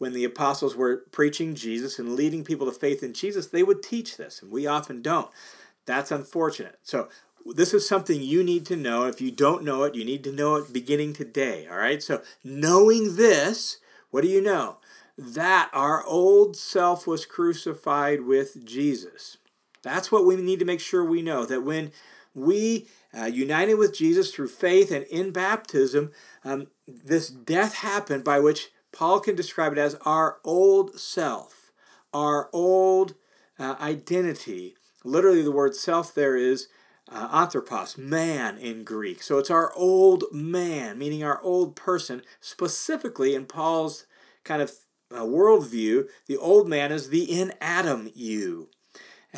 when 0.00 0.14
the 0.14 0.24
apostles 0.24 0.74
were 0.74 1.04
preaching 1.12 1.54
Jesus 1.54 1.98
and 1.98 2.16
leading 2.16 2.42
people 2.42 2.64
to 2.64 2.72
faith 2.72 3.02
in 3.02 3.12
Jesus, 3.12 3.48
they 3.48 3.62
would 3.62 3.82
teach 3.82 4.16
this, 4.16 4.40
and 4.40 4.50
we 4.50 4.66
often 4.66 5.02
don't. 5.02 5.30
That's 5.84 6.10
unfortunate. 6.10 6.78
So, 6.82 7.10
this 7.44 7.74
is 7.74 7.86
something 7.86 8.22
you 8.22 8.42
need 8.42 8.64
to 8.66 8.76
know. 8.76 9.04
If 9.04 9.20
you 9.20 9.30
don't 9.30 9.62
know 9.62 9.82
it, 9.82 9.94
you 9.94 10.02
need 10.02 10.24
to 10.24 10.32
know 10.32 10.54
it 10.56 10.72
beginning 10.72 11.12
today. 11.12 11.66
All 11.70 11.76
right? 11.76 12.02
So, 12.02 12.22
knowing 12.42 13.16
this, 13.16 13.76
what 14.10 14.22
do 14.22 14.28
you 14.28 14.40
know? 14.40 14.78
That 15.18 15.68
our 15.74 16.02
old 16.06 16.56
self 16.56 17.06
was 17.06 17.26
crucified 17.26 18.22
with 18.22 18.64
Jesus. 18.64 19.36
That's 19.82 20.10
what 20.10 20.24
we 20.24 20.36
need 20.36 20.60
to 20.60 20.64
make 20.64 20.80
sure 20.80 21.04
we 21.04 21.20
know 21.20 21.44
that 21.44 21.62
when 21.62 21.92
we 22.34 22.88
uh, 23.14 23.26
united 23.26 23.74
with 23.74 23.94
Jesus 23.94 24.32
through 24.32 24.48
faith 24.48 24.90
and 24.90 25.04
in 25.04 25.30
baptism, 25.30 26.12
um, 26.42 26.68
this 26.88 27.28
death 27.28 27.74
happened 27.74 28.24
by 28.24 28.38
which 28.38 28.70
Paul 28.92 29.20
can 29.20 29.34
describe 29.34 29.72
it 29.72 29.78
as 29.78 29.94
our 30.04 30.38
old 30.44 30.98
self, 30.98 31.70
our 32.12 32.48
old 32.52 33.14
uh, 33.58 33.76
identity. 33.80 34.74
Literally, 35.04 35.42
the 35.42 35.52
word 35.52 35.74
self 35.74 36.14
there 36.14 36.36
is 36.36 36.68
uh, 37.10 37.28
anthropos, 37.32 37.98
man 37.98 38.56
in 38.58 38.84
Greek. 38.84 39.22
So 39.22 39.38
it's 39.38 39.50
our 39.50 39.72
old 39.74 40.24
man, 40.32 40.98
meaning 40.98 41.24
our 41.24 41.40
old 41.42 41.76
person. 41.76 42.22
Specifically, 42.40 43.34
in 43.34 43.46
Paul's 43.46 44.06
kind 44.44 44.62
of 44.62 44.72
uh, 45.10 45.22
worldview, 45.22 46.04
the 46.26 46.36
old 46.36 46.68
man 46.68 46.92
is 46.92 47.10
the 47.10 47.24
in 47.24 47.52
Adam 47.60 48.10
you. 48.14 48.68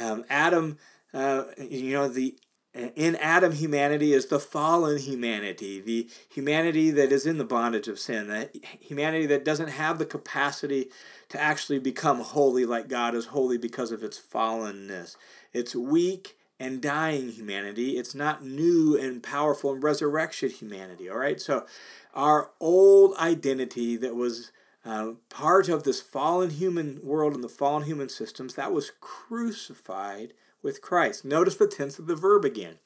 Um, 0.00 0.24
Adam, 0.28 0.78
uh, 1.14 1.44
you 1.58 1.92
know, 1.92 2.08
the 2.08 2.38
in 2.74 3.16
Adam, 3.16 3.52
humanity 3.52 4.14
is 4.14 4.26
the 4.26 4.40
fallen 4.40 4.98
humanity, 4.98 5.80
the 5.80 6.08
humanity 6.28 6.90
that 6.90 7.12
is 7.12 7.26
in 7.26 7.36
the 7.36 7.44
bondage 7.44 7.86
of 7.86 7.98
sin, 7.98 8.28
that 8.28 8.56
humanity 8.80 9.26
that 9.26 9.44
doesn't 9.44 9.68
have 9.68 9.98
the 9.98 10.06
capacity 10.06 10.88
to 11.28 11.40
actually 11.40 11.78
become 11.78 12.20
holy 12.20 12.64
like 12.64 12.88
God 12.88 13.14
is 13.14 13.26
holy 13.26 13.58
because 13.58 13.92
of 13.92 14.02
its 14.02 14.18
fallenness. 14.18 15.16
It's 15.52 15.74
weak 15.74 16.36
and 16.58 16.80
dying 16.80 17.30
humanity. 17.30 17.98
It's 17.98 18.14
not 18.14 18.44
new 18.44 18.96
and 18.96 19.22
powerful 19.22 19.74
and 19.74 19.82
resurrection 19.82 20.48
humanity, 20.48 21.10
all 21.10 21.18
right? 21.18 21.40
So, 21.40 21.66
our 22.14 22.50
old 22.60 23.16
identity 23.16 23.96
that 23.96 24.14
was 24.14 24.50
uh, 24.84 25.12
part 25.28 25.68
of 25.68 25.84
this 25.84 26.00
fallen 26.00 26.50
human 26.50 27.00
world 27.02 27.34
and 27.34 27.44
the 27.44 27.48
fallen 27.48 27.84
human 27.84 28.08
systems, 28.08 28.54
that 28.54 28.72
was 28.72 28.92
crucified 29.00 30.32
with 30.62 30.80
Christ. 30.80 31.24
Notice 31.24 31.56
the 31.56 31.66
tense 31.66 31.98
of 31.98 32.06
the 32.06 32.16
verb 32.16 32.44
again. 32.44 32.78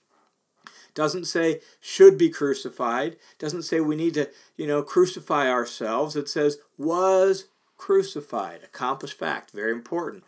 Doesn't 0.94 1.26
say 1.26 1.60
should 1.80 2.16
be 2.16 2.30
crucified. 2.30 3.16
Doesn't 3.38 3.62
say 3.62 3.80
we 3.80 3.96
need 3.96 4.14
to, 4.14 4.30
you 4.56 4.66
know, 4.66 4.82
crucify 4.82 5.48
ourselves. 5.50 6.16
It 6.16 6.28
says 6.28 6.58
was 6.78 7.48
crucified. 7.76 8.60
Accomplished 8.64 9.18
fact. 9.18 9.50
Very 9.50 9.72
important. 9.72 10.24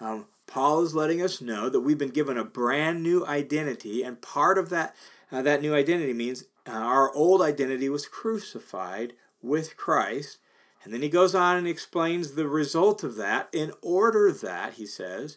Um, 0.00 0.26
Paul 0.46 0.82
is 0.82 0.94
letting 0.94 1.22
us 1.22 1.40
know 1.40 1.68
that 1.68 1.80
we've 1.80 1.98
been 1.98 2.08
given 2.08 2.38
a 2.38 2.44
brand 2.44 3.02
new 3.02 3.24
identity, 3.26 4.02
and 4.02 4.20
part 4.20 4.58
of 4.58 4.70
that 4.70 4.96
uh, 5.30 5.42
that 5.42 5.60
new 5.60 5.74
identity 5.74 6.12
means 6.12 6.44
uh, 6.66 6.72
our 6.72 7.14
old 7.14 7.42
identity 7.42 7.88
was 7.88 8.08
crucified 8.08 9.12
with 9.42 9.76
Christ. 9.76 10.38
And 10.82 10.94
then 10.94 11.02
he 11.02 11.08
goes 11.08 11.34
on 11.34 11.56
and 11.56 11.68
explains 11.68 12.32
the 12.32 12.48
result 12.48 13.04
of 13.04 13.16
that 13.16 13.48
in 13.52 13.72
order 13.82 14.32
that, 14.32 14.74
he 14.74 14.86
says, 14.86 15.36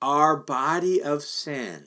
our 0.00 0.36
body 0.36 1.02
of 1.02 1.22
sin. 1.22 1.86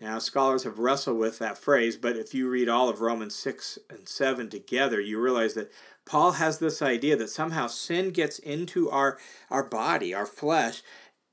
Now, 0.00 0.20
scholars 0.20 0.62
have 0.62 0.78
wrestled 0.78 1.18
with 1.18 1.40
that 1.40 1.58
phrase, 1.58 1.96
but 1.96 2.16
if 2.16 2.32
you 2.32 2.48
read 2.48 2.68
all 2.68 2.88
of 2.88 3.00
Romans 3.00 3.34
6 3.34 3.80
and 3.90 4.08
7 4.08 4.48
together, 4.48 5.00
you 5.00 5.20
realize 5.20 5.54
that 5.54 5.72
Paul 6.06 6.32
has 6.32 6.58
this 6.58 6.80
idea 6.80 7.16
that 7.16 7.30
somehow 7.30 7.66
sin 7.66 8.10
gets 8.10 8.38
into 8.38 8.88
our, 8.90 9.18
our 9.50 9.64
body, 9.64 10.14
our 10.14 10.24
flesh, 10.24 10.82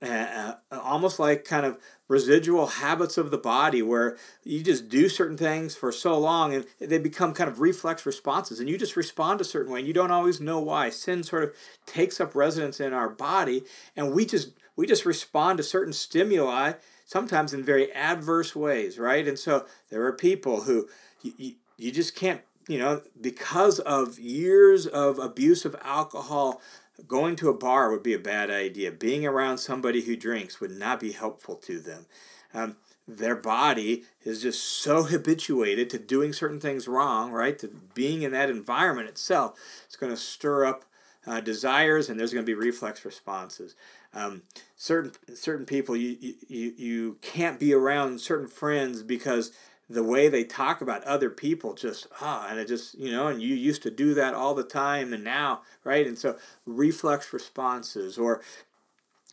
uh, 0.02 0.56
almost 0.72 1.20
like 1.20 1.46
kind 1.46 1.66
of 1.66 1.78
residual 2.08 2.68
habits 2.68 3.18
of 3.18 3.32
the 3.32 3.38
body 3.38 3.82
where 3.82 4.18
you 4.44 4.62
just 4.62 4.90
do 4.90 5.10
certain 5.10 5.38
things 5.38 5.76
for 5.76 5.92
so 5.92 6.18
long 6.20 6.54
and 6.54 6.66
they 6.80 7.00
become 7.00 7.34
kind 7.34 7.50
of 7.50 7.60
reflex 7.60 8.06
responses 8.06 8.60
and 8.60 8.70
you 8.70 8.78
just 8.78 8.96
respond 8.96 9.42
a 9.42 9.46
certain 9.46 9.72
way 9.72 9.80
and 9.80 9.88
you 9.88 9.94
don't 9.94 10.12
always 10.12 10.40
know 10.40 10.60
why 10.60 10.90
sin 10.90 11.24
sort 11.24 11.44
of 11.44 11.54
takes 11.88 12.20
up 12.20 12.36
residence 12.36 12.80
in 12.80 12.94
our 12.94 13.10
body 13.10 13.64
and 13.96 14.14
we 14.14 14.26
just 14.26 14.52
we 14.76 14.86
just 14.86 15.06
respond 15.06 15.58
to 15.58 15.64
certain 15.64 15.94
stimuli 15.94 16.74
sometimes 17.06 17.54
in 17.54 17.64
very 17.64 17.92
adverse 17.94 18.56
ways 18.56 18.98
right 18.98 19.28
and 19.28 19.40
so 19.40 19.66
there 19.90 20.04
are 20.06 20.14
people 20.14 20.62
who 20.62 20.88
you, 21.22 21.34
you, 21.38 21.54
you 21.78 21.92
just 21.92 22.16
can't 22.16 22.42
you 22.68 22.78
know 22.78 23.02
because 23.20 23.80
of 23.80 24.20
years 24.20 24.88
of 24.88 25.20
abuse 25.20 25.66
of 25.66 25.76
alcohol 25.84 26.62
Going 27.08 27.36
to 27.38 27.50
a 27.50 27.54
bar 27.54 27.92
would 27.92 28.04
be 28.04 28.14
a 28.14 28.20
bad 28.20 28.50
idea. 28.50 28.90
Being 28.90 29.26
around 29.26 29.58
somebody 29.58 30.04
who 30.04 30.16
drinks 30.16 30.62
would 30.62 30.72
not 30.72 31.00
be 31.00 31.12
helpful 31.12 31.56
to 31.58 31.80
them. 31.80 32.06
Um, 32.54 32.78
their 33.06 33.36
body 33.36 34.06
is 34.24 34.42
just 34.42 34.64
so 34.64 35.04
habituated 35.04 35.90
to 35.90 36.00
doing 36.00 36.32
certain 36.32 36.60
things 36.60 36.88
wrong, 36.88 37.32
right? 37.32 37.60
To 37.60 37.68
being 37.94 38.22
in 38.22 38.32
that 38.32 38.50
environment 38.50 39.10
itself, 39.10 39.60
it's 39.86 39.98
going 39.98 40.12
to 40.12 40.18
stir 40.18 40.66
up 40.66 40.86
uh, 41.28 41.42
desires, 41.42 42.10
and 42.10 42.18
there's 42.20 42.34
going 42.34 42.46
to 42.46 42.50
be 42.50 42.56
reflex 42.56 43.04
responses. 43.04 43.76
Um, 44.16 44.44
certain 44.78 45.12
certain 45.36 45.66
people, 45.66 45.96
you, 45.96 46.36
you 46.48 46.74
you 46.78 47.18
can't 47.22 47.60
be 47.60 47.74
around 47.74 48.22
certain 48.22 48.48
friends 48.48 49.04
because 49.04 49.52
the 49.90 50.04
way 50.04 50.28
they 50.28 50.44
talk 50.44 50.82
about 50.82 51.04
other 51.04 51.30
people 51.30 51.74
just 51.74 52.08
ah 52.20 52.48
and 52.50 52.60
it 52.60 52.68
just 52.68 52.98
you 52.98 53.12
know 53.12 53.28
and 53.28 53.42
you 53.42 53.54
used 53.54 53.84
to 53.84 53.92
do 53.92 54.14
that 54.16 54.34
all 54.34 54.56
the 54.56 54.64
time 54.64 55.14
and 55.14 55.24
now 55.24 55.62
right? 55.84 56.08
And 56.08 56.18
so 56.18 56.38
reflex 56.66 57.32
responses 57.34 58.18
or 58.18 58.42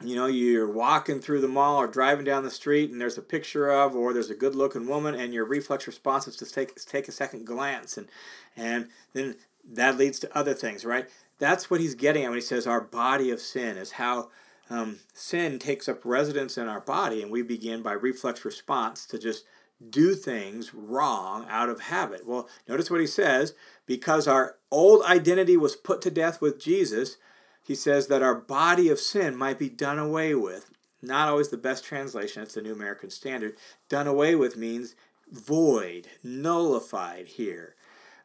you 0.04 0.16
know 0.16 0.26
you're 0.26 0.70
walking 0.70 1.20
through 1.20 1.40
the 1.40 1.48
mall 1.48 1.78
or 1.78 1.86
driving 1.86 2.24
down 2.24 2.42
the 2.42 2.50
street 2.50 2.90
and 2.90 3.00
there's 3.00 3.18
a 3.18 3.22
picture 3.22 3.70
of 3.70 3.94
or 3.94 4.12
there's 4.12 4.30
a 4.30 4.34
good 4.34 4.54
looking 4.54 4.86
woman 4.86 5.14
and 5.14 5.32
your 5.32 5.44
reflex 5.44 5.86
response 5.86 6.26
is 6.28 6.36
to 6.36 6.46
take 6.46 6.74
take 6.84 7.08
a 7.08 7.12
second 7.12 7.46
glance 7.46 7.96
and 7.96 8.08
and 8.56 8.88
then 9.14 9.36
that 9.64 9.96
leads 9.96 10.18
to 10.18 10.36
other 10.36 10.54
things 10.54 10.84
right? 10.84 11.08
That's 11.38 11.70
what 11.70 11.80
he's 11.80 11.94
getting 11.94 12.24
at 12.24 12.28
when 12.28 12.38
he 12.38 12.42
says 12.42 12.66
our 12.66 12.80
body 12.80 13.30
of 13.30 13.40
sin 13.40 13.76
is 13.76 13.92
how 13.92 14.28
um, 14.70 15.00
sin 15.12 15.58
takes 15.58 15.88
up 15.88 16.04
residence 16.04 16.56
in 16.56 16.68
our 16.68 16.80
body 16.80 17.22
and 17.22 17.30
we 17.30 17.42
begin 17.42 17.82
by 17.82 17.92
reflex 17.92 18.44
response 18.44 19.06
to 19.06 19.18
just 19.18 19.44
do 19.90 20.14
things 20.14 20.72
wrong 20.72 21.46
out 21.48 21.68
of 21.68 21.82
habit. 21.82 22.26
Well, 22.26 22.48
notice 22.68 22.90
what 22.90 23.00
he 23.00 23.06
says 23.06 23.54
because 23.86 24.28
our 24.28 24.56
old 24.70 25.04
identity 25.04 25.56
was 25.56 25.76
put 25.76 26.00
to 26.02 26.10
death 26.10 26.40
with 26.40 26.60
Jesus, 26.60 27.16
he 27.64 27.74
says 27.74 28.06
that 28.06 28.22
our 28.22 28.34
body 28.34 28.88
of 28.88 29.00
sin 29.00 29.36
might 29.36 29.58
be 29.58 29.68
done 29.68 29.98
away 29.98 30.34
with. 30.34 30.70
Not 31.00 31.28
always 31.28 31.48
the 31.48 31.56
best 31.56 31.84
translation, 31.84 32.42
it's 32.42 32.54
the 32.54 32.62
New 32.62 32.72
American 32.72 33.10
Standard. 33.10 33.56
Done 33.88 34.06
away 34.06 34.34
with 34.36 34.56
means 34.56 34.94
void, 35.30 36.06
nullified 36.22 37.26
here. 37.26 37.74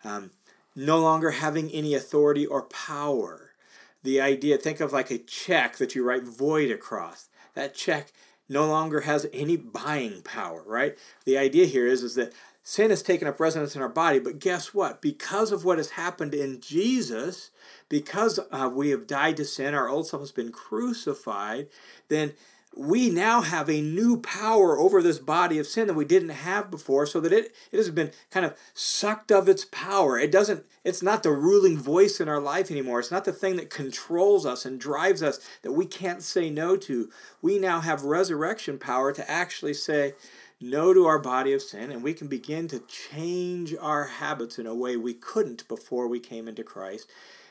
Um, 0.03 0.31
no 0.75 0.99
longer 0.99 1.31
having 1.31 1.71
any 1.71 1.95
authority 1.95 2.45
or 2.45 2.61
power. 2.63 3.51
The 4.07 4.21
idea, 4.21 4.57
think 4.57 4.79
of 4.79 4.93
like 4.93 5.11
a 5.11 5.17
check 5.17 5.75
that 5.75 5.93
you 5.93 6.01
write 6.01 6.23
void 6.23 6.71
across. 6.71 7.27
That 7.55 7.75
check 7.75 8.13
no 8.47 8.65
longer 8.65 9.01
has 9.01 9.27
any 9.33 9.57
buying 9.57 10.21
power, 10.21 10.63
right? 10.65 10.97
The 11.25 11.37
idea 11.37 11.65
here 11.65 11.85
is, 11.85 12.03
is 12.03 12.15
that 12.15 12.31
sin 12.63 12.89
has 12.89 13.03
taken 13.03 13.27
up 13.27 13.37
residence 13.37 13.75
in 13.75 13.81
our 13.81 13.89
body, 13.89 14.19
but 14.19 14.39
guess 14.39 14.73
what? 14.73 15.01
Because 15.01 15.51
of 15.51 15.65
what 15.65 15.77
has 15.77 15.89
happened 15.89 16.33
in 16.33 16.61
Jesus, 16.61 17.51
because 17.89 18.39
uh, 18.49 18.71
we 18.73 18.91
have 18.91 19.07
died 19.07 19.35
to 19.35 19.43
sin, 19.43 19.73
our 19.73 19.89
old 19.89 20.07
self 20.07 20.21
has 20.21 20.31
been 20.31 20.53
crucified, 20.53 21.67
then 22.07 22.31
we 22.77 23.09
now 23.09 23.41
have 23.41 23.69
a 23.69 23.81
new 23.81 24.21
power 24.21 24.77
over 24.77 25.01
this 25.01 25.19
body 25.19 25.57
of 25.57 25.67
sin 25.67 25.87
that 25.87 25.95
we 25.95 26.05
didn't 26.05 26.29
have 26.29 26.69
before 26.69 27.05
so 27.05 27.19
that 27.19 27.33
it, 27.33 27.51
it 27.71 27.77
has 27.77 27.89
been 27.89 28.11
kind 28.29 28.45
of 28.45 28.55
sucked 28.73 29.31
of 29.31 29.49
its 29.49 29.65
power. 29.65 30.17
It 30.19 30.31
doesn't 30.31 30.65
it's 30.83 31.01
not 31.01 31.23
the 31.23 31.31
ruling 31.31 31.77
voice 31.77 32.19
in 32.19 32.29
our 32.29 32.39
life 32.39 32.69
anymore. 32.69 32.99
It's 32.99 33.11
not 33.11 33.25
the 33.25 33.33
thing 33.33 33.55
that 33.57 33.69
controls 33.69 34.45
us 34.45 34.65
and 34.65 34.79
drives 34.79 35.23
us 35.23 35.39
that 35.63 35.73
we 35.73 35.85
can't 35.85 36.21
say 36.21 36.49
no 36.49 36.77
to. 36.77 37.09
We 37.41 37.57
now 37.57 37.81
have 37.81 38.03
resurrection 38.03 38.77
power 38.77 39.11
to 39.11 39.29
actually 39.29 39.73
say 39.73 40.13
no 40.61 40.93
to 40.93 41.05
our 41.05 41.19
body 41.19 41.53
of 41.53 41.61
sin 41.61 41.91
and 41.91 42.03
we 42.03 42.13
can 42.13 42.27
begin 42.27 42.67
to 42.67 42.79
change 42.87 43.75
our 43.79 44.05
habits 44.05 44.59
in 44.59 44.67
a 44.67 44.75
way 44.75 44.97
we 44.97 45.13
couldn't 45.13 45.67
before 45.67 46.07
we 46.07 46.19
came 46.19 46.47
into 46.47 46.63
christ. 46.63 47.09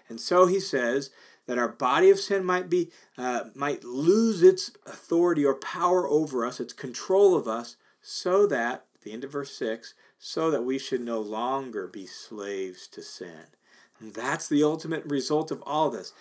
And 0.08 0.20
so 0.20 0.46
he 0.46 0.60
says 0.60 1.10
that 1.46 1.58
our 1.58 1.68
body 1.68 2.10
of 2.10 2.18
sin 2.18 2.44
might 2.44 2.68
be 2.68 2.90
uh, 3.16 3.44
might 3.54 3.84
lose 3.84 4.42
its 4.42 4.72
authority 4.86 5.44
or 5.44 5.54
power 5.54 6.06
over 6.08 6.44
us, 6.44 6.60
its 6.60 6.72
control 6.72 7.34
of 7.34 7.46
us, 7.46 7.76
so 8.02 8.46
that 8.46 8.84
the 9.02 9.12
end 9.12 9.24
of 9.24 9.32
verse 9.32 9.56
six, 9.56 9.94
so 10.18 10.50
that 10.50 10.64
we 10.64 10.78
should 10.78 11.00
no 11.00 11.20
longer 11.20 11.86
be 11.86 12.06
slaves 12.06 12.86
to 12.88 13.02
sin. 13.02 13.46
And 14.00 14.12
that's 14.12 14.48
the 14.48 14.62
ultimate 14.62 15.04
result 15.04 15.50
of 15.50 15.62
all 15.64 15.90
this. 15.90 16.12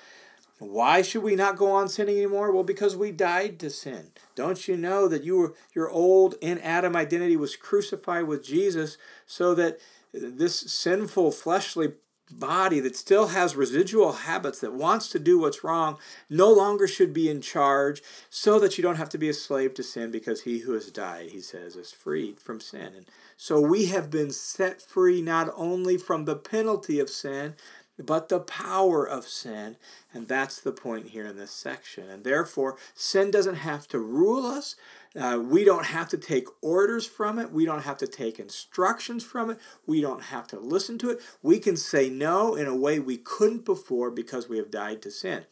Why 0.60 1.02
should 1.02 1.24
we 1.24 1.36
not 1.36 1.58
go 1.58 1.72
on 1.72 1.90
sinning 1.90 2.16
anymore? 2.16 2.52
Well, 2.52 2.64
because 2.64 2.96
we 2.96 3.12
died 3.12 3.60
to 3.60 3.70
sin. 3.70 4.12
Don't 4.36 4.68
you 4.68 4.78
know 4.78 5.10
that 5.10 5.24
you 5.24 5.38
were, 5.38 5.54
your 5.74 5.90
old 5.90 6.36
in 6.40 6.60
Adam 6.60 6.96
identity 6.96 7.36
was 7.36 7.58
crucified 7.58 8.26
with 8.26 8.46
Jesus 8.46 8.98
so 9.26 9.54
that 9.56 9.80
this 10.14 10.58
sinful 10.58 11.32
fleshly 11.32 11.94
body 12.32 12.80
that 12.80 12.96
still 12.96 13.28
has 13.28 13.56
residual 13.56 14.14
habits 14.14 14.60
that 14.60 14.74
wants 14.74 15.10
to 15.10 15.20
do 15.20 15.40
what's 15.40 15.64
wrong 15.64 15.98
no 16.30 16.52
longer 16.52 16.88
should 16.88 17.14
be 17.14 17.30
in 17.30 17.40
charge 17.40 18.02
so 18.30 18.60
that 18.60 18.78
you 18.78 18.82
don't 18.82 18.96
have 18.96 19.10
to 19.10 19.18
be 19.18 19.30
a 19.30 19.34
slave 19.34 19.74
to 19.76 19.84
sin 19.84 20.10
because 20.10 20.42
he 20.42 20.60
who 20.60 20.74
has 20.74 20.90
died 20.92 21.30
he 21.30 21.40
says 21.40 21.76
is 21.76 21.92
freed 21.92 22.40
from 22.40 22.60
sin. 22.60 22.94
And 22.96 23.06
so 23.38 23.62
we 23.62 23.88
have 23.88 24.10
been 24.10 24.32
set 24.32 24.82
free 24.82 25.22
not 25.22 25.50
only 25.56 25.98
from 25.98 26.26
the 26.26 26.36
penalty 26.36 27.00
of 27.00 27.10
sin 27.10 27.56
but 27.98 28.30
the 28.30 28.40
power 28.40 29.08
of 29.08 29.28
sin. 29.28 29.78
And 30.14 30.28
that's 30.28 30.60
the 30.60 30.72
point 30.72 31.10
here 31.10 31.26
in 31.26 31.38
this 31.38 31.52
section. 31.52 32.10
And 32.10 32.24
therefore, 32.24 32.78
sin 32.94 33.32
doesn't 33.32 33.56
have 33.56 33.88
to 33.90 34.00
rule 34.00 34.46
us. 34.46 34.76
Uh, 35.16 35.40
we 35.42 35.64
don't 35.64 35.86
have 35.86 36.10
to 36.10 36.18
take 36.18 36.48
orders 36.62 37.08
from 37.08 37.40
it. 37.40 37.52
We 37.52 37.66
don't 37.66 37.84
have 37.84 37.98
to 38.00 38.08
take 38.08 38.38
instructions 38.38 39.24
from 39.24 39.50
it. 39.50 39.60
We 39.86 40.02
don't 40.02 40.24
have 40.24 40.48
to 40.50 40.60
listen 40.60 40.98
to 41.00 41.10
it. 41.12 41.20
We 41.42 41.60
can 41.60 41.78
say 41.78 42.10
no 42.10 42.56
in 42.56 42.68
a 42.68 42.76
way 42.76 43.00
we 43.00 43.18
couldn't 43.18 43.64
before 43.64 44.12
because 44.12 44.50
we 44.50 44.58
have 44.58 44.72
died 44.72 45.02
to 45.04 45.12
sin. 45.12 45.46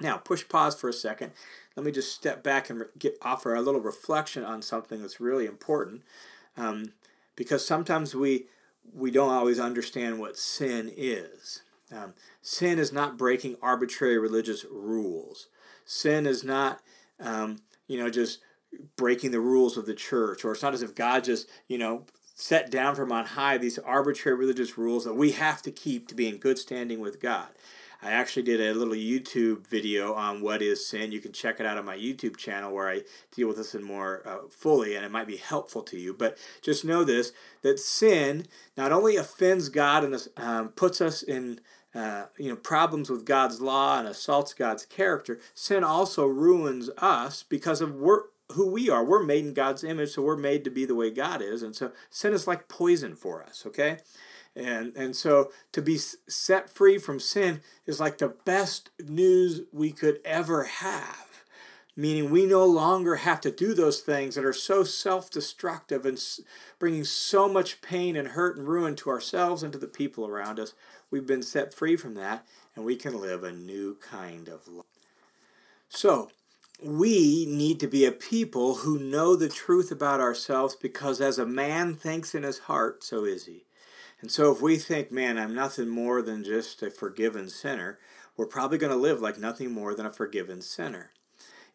Now, 0.00 0.16
push 0.16 0.48
pause 0.48 0.74
for 0.74 0.88
a 0.88 0.94
second. 0.94 1.32
Let 1.76 1.86
me 1.86 1.92
just 1.92 2.12
step 2.12 2.42
back 2.42 2.68
and 2.68 2.84
get, 2.98 3.16
offer 3.22 3.54
a 3.54 3.60
little 3.60 3.80
reflection 3.80 4.42
on 4.44 4.62
something 4.62 5.02
that's 5.02 5.20
really 5.20 5.46
important. 5.46 6.02
Um, 6.56 6.94
because 7.36 7.64
sometimes 7.64 8.14
we 8.14 8.46
we 8.92 9.10
don't 9.10 9.32
always 9.32 9.60
understand 9.60 10.18
what 10.18 10.36
sin 10.36 10.90
is. 10.94 11.62
Um, 11.92 12.14
sin 12.40 12.78
is 12.78 12.92
not 12.92 13.18
breaking 13.18 13.56
arbitrary 13.60 14.18
religious 14.18 14.64
rules. 14.70 15.48
Sin 15.84 16.26
is 16.26 16.44
not, 16.44 16.80
um, 17.18 17.58
you 17.88 17.98
know, 17.98 18.10
just 18.10 18.40
breaking 18.96 19.32
the 19.32 19.40
rules 19.40 19.76
of 19.76 19.86
the 19.86 19.94
church, 19.94 20.44
or 20.44 20.52
it's 20.52 20.62
not 20.62 20.74
as 20.74 20.82
if 20.82 20.94
God 20.94 21.24
just, 21.24 21.48
you 21.66 21.78
know, 21.78 22.04
set 22.34 22.70
down 22.70 22.94
from 22.94 23.12
on 23.12 23.26
high 23.26 23.58
these 23.58 23.78
arbitrary 23.78 24.38
religious 24.38 24.78
rules 24.78 25.04
that 25.04 25.14
we 25.14 25.32
have 25.32 25.60
to 25.62 25.70
keep 25.70 26.08
to 26.08 26.14
be 26.14 26.28
in 26.28 26.38
good 26.38 26.58
standing 26.58 27.00
with 27.00 27.20
God. 27.20 27.48
I 28.02 28.12
actually 28.12 28.42
did 28.42 28.60
a 28.60 28.74
little 28.74 28.94
YouTube 28.94 29.66
video 29.66 30.14
on 30.14 30.40
what 30.40 30.62
is 30.62 30.86
sin. 30.86 31.12
You 31.12 31.20
can 31.20 31.32
check 31.32 31.60
it 31.60 31.66
out 31.66 31.76
on 31.76 31.84
my 31.84 31.96
YouTube 31.96 32.36
channel 32.36 32.72
where 32.72 32.88
I 32.88 33.02
deal 33.34 33.48
with 33.48 33.58
this 33.58 33.74
in 33.74 33.82
more 33.82 34.22
uh, 34.26 34.48
fully, 34.50 34.96
and 34.96 35.04
it 35.04 35.10
might 35.10 35.26
be 35.26 35.36
helpful 35.36 35.82
to 35.82 35.98
you. 35.98 36.14
But 36.14 36.38
just 36.62 36.84
know 36.84 37.04
this: 37.04 37.32
that 37.62 37.78
sin 37.78 38.46
not 38.76 38.92
only 38.92 39.16
offends 39.16 39.68
God 39.68 40.04
and 40.04 40.28
um, 40.36 40.68
puts 40.70 41.00
us 41.00 41.22
in 41.22 41.60
uh, 41.94 42.26
you 42.38 42.48
know 42.48 42.56
problems 42.56 43.10
with 43.10 43.26
God's 43.26 43.60
law 43.60 43.98
and 43.98 44.08
assaults 44.08 44.54
God's 44.54 44.86
character. 44.86 45.38
Sin 45.54 45.84
also 45.84 46.26
ruins 46.26 46.88
us 46.98 47.42
because 47.42 47.80
of 47.80 47.96
we're, 47.96 48.22
who 48.52 48.66
we 48.66 48.88
are. 48.88 49.04
We're 49.04 49.22
made 49.22 49.44
in 49.44 49.54
God's 49.54 49.84
image, 49.84 50.10
so 50.10 50.22
we're 50.22 50.36
made 50.36 50.64
to 50.64 50.70
be 50.70 50.84
the 50.84 50.94
way 50.94 51.10
God 51.10 51.42
is, 51.42 51.62
and 51.62 51.74
so 51.76 51.92
sin 52.08 52.32
is 52.32 52.46
like 52.46 52.68
poison 52.68 53.14
for 53.14 53.42
us. 53.42 53.64
Okay, 53.66 53.98
and, 54.56 54.94
and 54.96 55.14
so 55.14 55.52
to 55.72 55.80
be 55.80 55.96
set 55.96 56.70
free 56.70 56.98
from 56.98 57.20
sin 57.20 57.60
is 57.86 58.00
like 58.00 58.18
the 58.18 58.34
best 58.44 58.90
news 58.98 59.62
we 59.72 59.92
could 59.92 60.20
ever 60.24 60.64
have. 60.64 61.44
Meaning, 61.96 62.30
we 62.30 62.46
no 62.46 62.64
longer 62.64 63.16
have 63.16 63.40
to 63.42 63.50
do 63.50 63.74
those 63.74 64.00
things 64.00 64.34
that 64.34 64.44
are 64.44 64.54
so 64.54 64.84
self 64.84 65.30
destructive 65.30 66.06
and 66.06 66.18
bringing 66.78 67.04
so 67.04 67.48
much 67.48 67.82
pain 67.82 68.16
and 68.16 68.28
hurt 68.28 68.56
and 68.56 68.66
ruin 68.66 68.96
to 68.96 69.10
ourselves 69.10 69.62
and 69.62 69.72
to 69.72 69.78
the 69.78 69.86
people 69.86 70.26
around 70.26 70.58
us. 70.58 70.72
We've 71.10 71.26
been 71.26 71.42
set 71.42 71.74
free 71.74 71.96
from 71.96 72.14
that, 72.14 72.46
and 72.74 72.84
we 72.84 72.96
can 72.96 73.20
live 73.20 73.42
a 73.42 73.52
new 73.52 73.98
kind 74.00 74.48
of 74.48 74.66
life. 74.68 74.86
So, 75.88 76.30
we 76.82 77.44
need 77.44 77.80
to 77.80 77.88
be 77.88 78.06
a 78.06 78.12
people 78.12 78.76
who 78.76 78.98
know 78.98 79.36
the 79.36 79.48
truth 79.48 79.90
about 79.90 80.20
ourselves 80.20 80.76
because 80.76 81.20
as 81.20 81.38
a 81.38 81.44
man 81.44 81.96
thinks 81.96 82.34
in 82.34 82.44
his 82.44 82.60
heart, 82.60 83.04
so 83.04 83.24
is 83.24 83.46
he. 83.46 83.64
And 84.20 84.30
so 84.30 84.52
if 84.52 84.60
we 84.60 84.76
think, 84.76 85.10
man, 85.10 85.38
I'm 85.38 85.54
nothing 85.54 85.88
more 85.88 86.20
than 86.22 86.44
just 86.44 86.82
a 86.82 86.90
forgiven 86.90 87.48
sinner, 87.48 87.98
we're 88.36 88.46
probably 88.46 88.78
going 88.78 88.92
to 88.92 88.98
live 88.98 89.20
like 89.20 89.38
nothing 89.38 89.70
more 89.72 89.94
than 89.94 90.06
a 90.06 90.12
forgiven 90.12 90.62
sinner. 90.62 91.12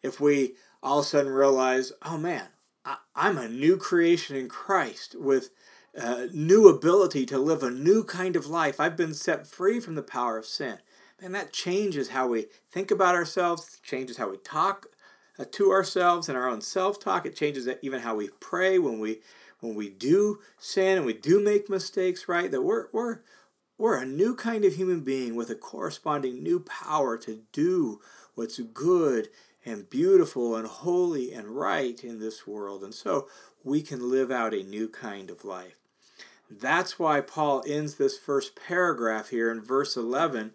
if 0.02 0.20
we 0.20 0.54
all 0.82 1.00
of 1.00 1.04
a 1.04 1.08
sudden 1.08 1.32
realize, 1.32 1.92
oh 2.04 2.18
man, 2.18 2.48
I, 2.84 2.98
am 3.16 3.38
a 3.38 3.48
new 3.48 3.76
creation 3.76 4.36
in 4.36 4.48
Christ 4.48 5.16
with 5.18 5.50
uh, 6.00 6.26
new 6.32 6.68
ability 6.68 7.26
to 7.26 7.38
live 7.38 7.62
a 7.62 7.70
new 7.70 8.04
kind 8.04 8.36
of 8.36 8.46
life. 8.46 8.78
I've 8.78 8.96
been 8.96 9.14
set 9.14 9.46
free 9.46 9.80
from 9.80 9.94
the 9.94 10.02
power 10.02 10.38
of 10.38 10.46
sin. 10.46 10.78
And 11.20 11.34
that 11.34 11.52
changes 11.52 12.10
how 12.10 12.28
we 12.28 12.46
think 12.70 12.90
about 12.90 13.14
ourselves, 13.14 13.80
changes 13.82 14.18
how 14.18 14.30
we 14.30 14.36
talk 14.36 14.86
uh, 15.38 15.44
to 15.52 15.70
ourselves 15.70 16.28
and 16.28 16.36
our 16.36 16.48
own 16.48 16.60
self-talk. 16.60 17.24
It 17.24 17.34
changes 17.34 17.68
even 17.82 18.02
how 18.02 18.14
we 18.14 18.28
pray 18.38 18.78
when 18.78 19.00
we 19.00 19.20
when 19.60 19.74
we 19.74 19.88
do 19.88 20.40
sin 20.58 20.98
and 20.98 21.06
we 21.06 21.14
do 21.14 21.40
make 21.40 21.70
mistakes, 21.70 22.28
right? 22.28 22.50
That 22.50 22.62
we're 22.62 22.86
we're 22.92 23.20
we're 23.78 24.00
a 24.00 24.06
new 24.06 24.34
kind 24.34 24.64
of 24.64 24.74
human 24.74 25.00
being 25.00 25.34
with 25.34 25.50
a 25.50 25.54
corresponding 25.54 26.42
new 26.42 26.60
power 26.60 27.18
to 27.18 27.42
do 27.52 28.00
what's 28.34 28.58
good 28.58 29.28
and 29.64 29.90
beautiful 29.90 30.54
and 30.56 30.66
holy 30.66 31.32
and 31.32 31.48
right 31.48 32.02
in 32.02 32.20
this 32.20 32.46
world. 32.46 32.82
And 32.82 32.94
so 32.94 33.28
we 33.64 33.82
can 33.82 34.08
live 34.08 34.30
out 34.30 34.54
a 34.54 34.62
new 34.62 34.88
kind 34.88 35.28
of 35.28 35.44
life. 35.44 35.76
That's 36.48 36.98
why 36.98 37.20
Paul 37.20 37.64
ends 37.66 37.96
this 37.96 38.16
first 38.16 38.54
paragraph 38.54 39.30
here 39.30 39.50
in 39.50 39.60
verse 39.60 39.96
11 39.96 40.52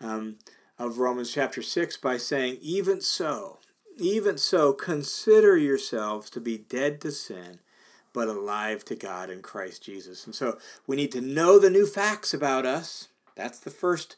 um, 0.00 0.36
of 0.78 0.98
Romans 0.98 1.32
chapter 1.32 1.62
6 1.62 1.96
by 1.98 2.16
saying, 2.16 2.58
Even 2.60 3.00
so, 3.00 3.58
even 3.96 4.36
so, 4.36 4.72
consider 4.72 5.56
yourselves 5.56 6.28
to 6.30 6.40
be 6.40 6.58
dead 6.58 7.00
to 7.02 7.12
sin, 7.12 7.60
but 8.12 8.28
alive 8.28 8.84
to 8.86 8.94
God 8.94 9.30
in 9.30 9.42
Christ 9.42 9.82
Jesus. 9.84 10.24
And 10.26 10.34
so 10.34 10.58
we 10.86 10.96
need 10.96 11.12
to 11.12 11.20
know 11.20 11.58
the 11.58 11.70
new 11.70 11.86
facts 11.86 12.32
about 12.34 12.66
us. 12.66 13.08
That's 13.36 13.60
the 13.60 13.70
first 13.70 14.16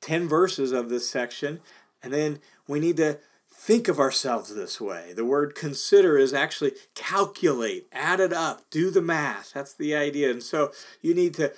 10 0.00 0.28
verses 0.28 0.72
of 0.72 0.88
this 0.88 1.08
section. 1.08 1.60
And 2.02 2.12
then 2.12 2.38
we 2.66 2.80
need 2.80 2.96
to 2.98 3.18
think 3.52 3.88
of 3.88 3.98
ourselves 3.98 4.54
this 4.54 4.80
way. 4.80 5.12
The 5.14 5.24
word 5.24 5.54
consider 5.54 6.16
is 6.16 6.32
actually 6.32 6.72
calculate, 6.94 7.86
add 7.92 8.20
it 8.20 8.32
up, 8.32 8.62
do 8.70 8.90
the 8.90 9.02
math. 9.02 9.52
That's 9.52 9.74
the 9.74 9.94
idea. 9.94 10.30
And 10.30 10.42
so 10.42 10.72
you 11.02 11.14
need 11.14 11.34
to, 11.34 11.52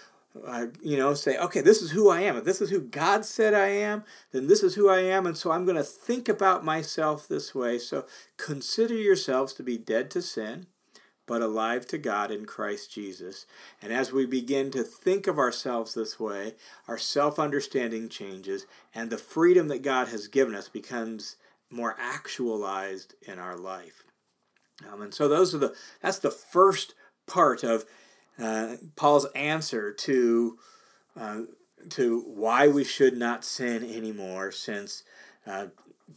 uh, 0.44 0.66
you 0.80 0.96
know, 0.96 1.14
say, 1.14 1.38
okay, 1.38 1.60
this 1.60 1.80
is 1.80 1.92
who 1.92 2.10
I 2.10 2.22
am. 2.22 2.36
If 2.36 2.44
this 2.44 2.60
is 2.60 2.70
who 2.70 2.80
God 2.80 3.24
said 3.24 3.54
I 3.54 3.68
am, 3.68 4.02
then 4.32 4.48
this 4.48 4.64
is 4.64 4.74
who 4.74 4.88
I 4.88 5.00
am. 5.00 5.26
And 5.26 5.36
so 5.36 5.52
I'm 5.52 5.64
going 5.64 5.76
to 5.76 5.84
think 5.84 6.28
about 6.28 6.64
myself 6.64 7.28
this 7.28 7.54
way. 7.54 7.78
So 7.78 8.04
consider 8.36 8.94
yourselves 8.94 9.52
to 9.54 9.62
be 9.62 9.78
dead 9.78 10.10
to 10.12 10.22
sin. 10.22 10.66
But 11.32 11.40
alive 11.40 11.86
to 11.86 11.96
God 11.96 12.30
in 12.30 12.44
Christ 12.44 12.92
Jesus. 12.92 13.46
And 13.80 13.90
as 13.90 14.12
we 14.12 14.26
begin 14.26 14.70
to 14.72 14.82
think 14.82 15.26
of 15.26 15.38
ourselves 15.38 15.94
this 15.94 16.20
way, 16.20 16.56
our 16.86 16.98
self 16.98 17.38
understanding 17.38 18.10
changes, 18.10 18.66
and 18.94 19.08
the 19.08 19.16
freedom 19.16 19.68
that 19.68 19.80
God 19.80 20.08
has 20.08 20.28
given 20.28 20.54
us 20.54 20.68
becomes 20.68 21.36
more 21.70 21.96
actualized 21.98 23.14
in 23.22 23.38
our 23.38 23.56
life. 23.56 24.04
Um, 24.86 25.00
and 25.00 25.14
so 25.14 25.26
those 25.26 25.54
are 25.54 25.58
the 25.58 25.74
that's 26.02 26.18
the 26.18 26.30
first 26.30 26.92
part 27.26 27.64
of 27.64 27.86
uh, 28.38 28.76
Paul's 28.94 29.24
answer 29.34 29.90
to 29.90 30.58
uh, 31.18 31.38
to 31.88 32.24
why 32.26 32.68
we 32.68 32.84
should 32.84 33.16
not 33.16 33.42
sin 33.42 33.82
anymore 33.82 34.52
since 34.52 35.02
uh, 35.46 35.68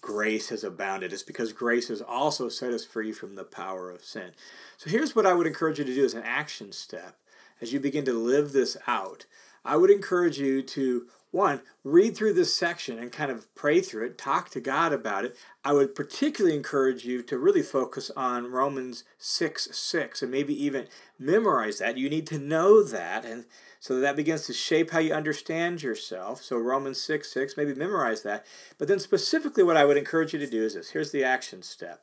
grace 0.01 0.49
has 0.49 0.63
abounded. 0.63 1.13
It's 1.13 1.23
because 1.23 1.53
grace 1.53 1.87
has 1.89 2.01
also 2.01 2.49
set 2.49 2.73
us 2.73 2.85
free 2.85 3.11
from 3.11 3.35
the 3.35 3.43
power 3.43 3.89
of 3.89 4.03
sin. 4.03 4.31
So 4.77 4.89
here's 4.89 5.15
what 5.15 5.25
I 5.25 5.33
would 5.33 5.47
encourage 5.47 5.79
you 5.79 5.85
to 5.85 5.95
do 5.95 6.05
as 6.05 6.13
an 6.13 6.23
action 6.23 6.71
step 6.71 7.17
as 7.61 7.73
you 7.73 7.79
begin 7.79 8.05
to 8.05 8.13
live 8.13 8.51
this 8.51 8.77
out. 8.87 9.25
I 9.63 9.77
would 9.77 9.89
encourage 9.89 10.37
you 10.37 10.61
to 10.61 11.07
one, 11.35 11.61
read 11.83 12.15
through 12.15 12.33
this 12.33 12.55
section 12.55 12.97
and 12.97 13.11
kind 13.11 13.29
of 13.29 13.53
pray 13.55 13.81
through 13.81 14.05
it, 14.05 14.17
talk 14.17 14.49
to 14.49 14.61
God 14.61 14.93
about 14.93 15.25
it. 15.25 15.35
I 15.65 15.73
would 15.73 15.93
particularly 15.93 16.55
encourage 16.55 17.03
you 17.03 17.21
to 17.23 17.37
really 17.37 17.61
focus 17.61 18.09
on 18.15 18.51
Romans 18.51 19.03
6 19.17 19.67
6 19.71 20.21
and 20.21 20.31
maybe 20.31 20.53
even 20.63 20.87
memorize 21.19 21.79
that. 21.79 21.97
You 21.97 22.09
need 22.09 22.25
to 22.27 22.39
know 22.39 22.81
that. 22.83 23.25
And 23.25 23.43
so 23.81 23.99
that 23.99 24.15
begins 24.15 24.45
to 24.45 24.53
shape 24.53 24.91
how 24.91 24.99
you 24.99 25.13
understand 25.13 25.83
yourself. 25.83 26.41
So, 26.41 26.57
Romans 26.57 27.01
6 27.01 27.31
6, 27.31 27.57
maybe 27.57 27.75
memorize 27.75 28.23
that. 28.23 28.45
But 28.77 28.87
then, 28.87 28.99
specifically, 28.99 29.63
what 29.63 29.77
I 29.77 29.83
would 29.83 29.97
encourage 29.97 30.31
you 30.31 30.39
to 30.39 30.49
do 30.49 30.63
is 30.63 30.75
this 30.75 30.91
here's 30.91 31.11
the 31.11 31.25
action 31.25 31.63
step. 31.63 32.01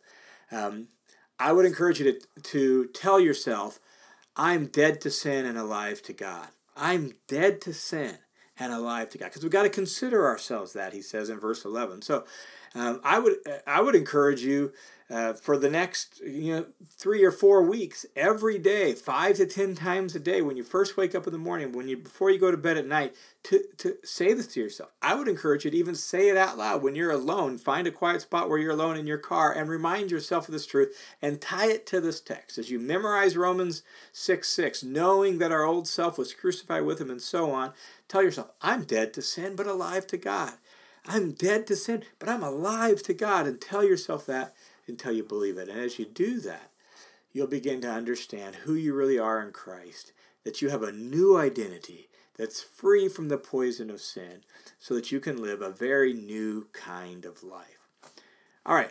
Um, 0.50 0.88
I 1.40 1.52
would 1.52 1.64
encourage 1.64 2.00
you 2.00 2.12
to, 2.12 2.20
to 2.42 2.86
tell 2.88 3.18
yourself, 3.18 3.80
I'm 4.36 4.66
dead 4.66 5.00
to 5.00 5.10
sin 5.10 5.46
and 5.46 5.56
alive 5.56 6.02
to 6.02 6.12
God. 6.12 6.48
I'm 6.76 7.14
dead 7.26 7.62
to 7.62 7.72
sin 7.72 8.18
and 8.62 8.72
alive 8.72 9.10
to 9.10 9.18
God. 9.18 9.26
Because 9.26 9.42
we've 9.42 9.52
got 9.52 9.64
to 9.64 9.68
consider 9.68 10.26
ourselves 10.26 10.72
that, 10.72 10.92
he 10.92 11.02
says 11.02 11.28
in 11.28 11.40
verse 11.40 11.64
11. 11.64 12.02
So 12.02 12.24
um, 12.74 13.00
I 13.04 13.18
would 13.18 13.36
I 13.66 13.80
would 13.80 13.94
encourage 13.94 14.42
you 14.42 14.72
uh, 15.10 15.34
for 15.34 15.58
the 15.58 15.68
next 15.68 16.20
you 16.20 16.56
know 16.56 16.66
three 16.88 17.22
or 17.22 17.30
four 17.30 17.62
weeks, 17.62 18.06
every 18.16 18.58
day, 18.58 18.94
five 18.94 19.36
to 19.36 19.46
ten 19.46 19.74
times 19.74 20.14
a 20.14 20.20
day, 20.20 20.40
when 20.40 20.56
you 20.56 20.64
first 20.64 20.96
wake 20.96 21.14
up 21.14 21.26
in 21.26 21.32
the 21.32 21.38
morning, 21.38 21.72
when 21.72 21.86
you 21.86 21.98
before 21.98 22.30
you 22.30 22.38
go 22.38 22.50
to 22.50 22.56
bed 22.56 22.78
at 22.78 22.86
night, 22.86 23.14
to, 23.42 23.62
to 23.76 23.96
say 24.04 24.32
this 24.32 24.46
to 24.48 24.60
yourself. 24.60 24.90
I 25.02 25.14
would 25.14 25.28
encourage 25.28 25.66
you 25.66 25.70
to 25.70 25.76
even 25.76 25.94
say 25.94 26.30
it 26.30 26.36
out 26.38 26.56
loud 26.56 26.82
when 26.82 26.94
you're 26.94 27.10
alone. 27.10 27.58
Find 27.58 27.86
a 27.86 27.90
quiet 27.90 28.22
spot 28.22 28.48
where 28.48 28.58
you're 28.58 28.72
alone 28.72 28.96
in 28.96 29.06
your 29.06 29.18
car 29.18 29.52
and 29.52 29.68
remind 29.68 30.10
yourself 30.10 30.48
of 30.48 30.52
this 30.52 30.66
truth 30.66 30.96
and 31.20 31.42
tie 31.42 31.70
it 31.70 31.86
to 31.88 32.00
this 32.00 32.20
text. 32.20 32.56
As 32.56 32.70
you 32.70 32.78
memorize 32.78 33.36
Romans 33.36 33.82
6 34.12 34.48
6, 34.48 34.82
knowing 34.82 35.38
that 35.38 35.52
our 35.52 35.64
old 35.64 35.86
self 35.88 36.16
was 36.16 36.32
crucified 36.32 36.84
with 36.86 37.00
him 37.00 37.10
and 37.10 37.20
so 37.20 37.50
on, 37.50 37.72
tell 38.08 38.22
yourself, 38.22 38.50
I'm 38.62 38.84
dead 38.84 39.12
to 39.14 39.22
sin 39.22 39.56
but 39.56 39.66
alive 39.66 40.06
to 40.06 40.16
God. 40.16 40.52
I'm 41.06 41.32
dead 41.32 41.66
to 41.66 41.76
sin, 41.76 42.04
but 42.18 42.28
I'm 42.28 42.42
alive 42.42 43.02
to 43.04 43.14
God. 43.14 43.46
And 43.46 43.60
tell 43.60 43.84
yourself 43.84 44.26
that 44.26 44.54
until 44.86 45.12
you 45.12 45.22
believe 45.22 45.58
it. 45.58 45.68
And 45.68 45.80
as 45.80 45.98
you 45.98 46.04
do 46.04 46.40
that, 46.40 46.70
you'll 47.32 47.46
begin 47.46 47.80
to 47.80 47.90
understand 47.90 48.56
who 48.56 48.74
you 48.74 48.94
really 48.94 49.18
are 49.18 49.40
in 49.40 49.52
Christ, 49.52 50.12
that 50.44 50.62
you 50.62 50.68
have 50.68 50.82
a 50.82 50.92
new 50.92 51.36
identity 51.36 52.08
that's 52.36 52.62
free 52.62 53.08
from 53.08 53.28
the 53.28 53.38
poison 53.38 53.90
of 53.90 54.00
sin, 54.00 54.42
so 54.78 54.94
that 54.94 55.12
you 55.12 55.20
can 55.20 55.40
live 55.40 55.60
a 55.60 55.70
very 55.70 56.12
new 56.12 56.66
kind 56.72 57.24
of 57.24 57.42
life. 57.42 57.88
All 58.64 58.74
right. 58.74 58.90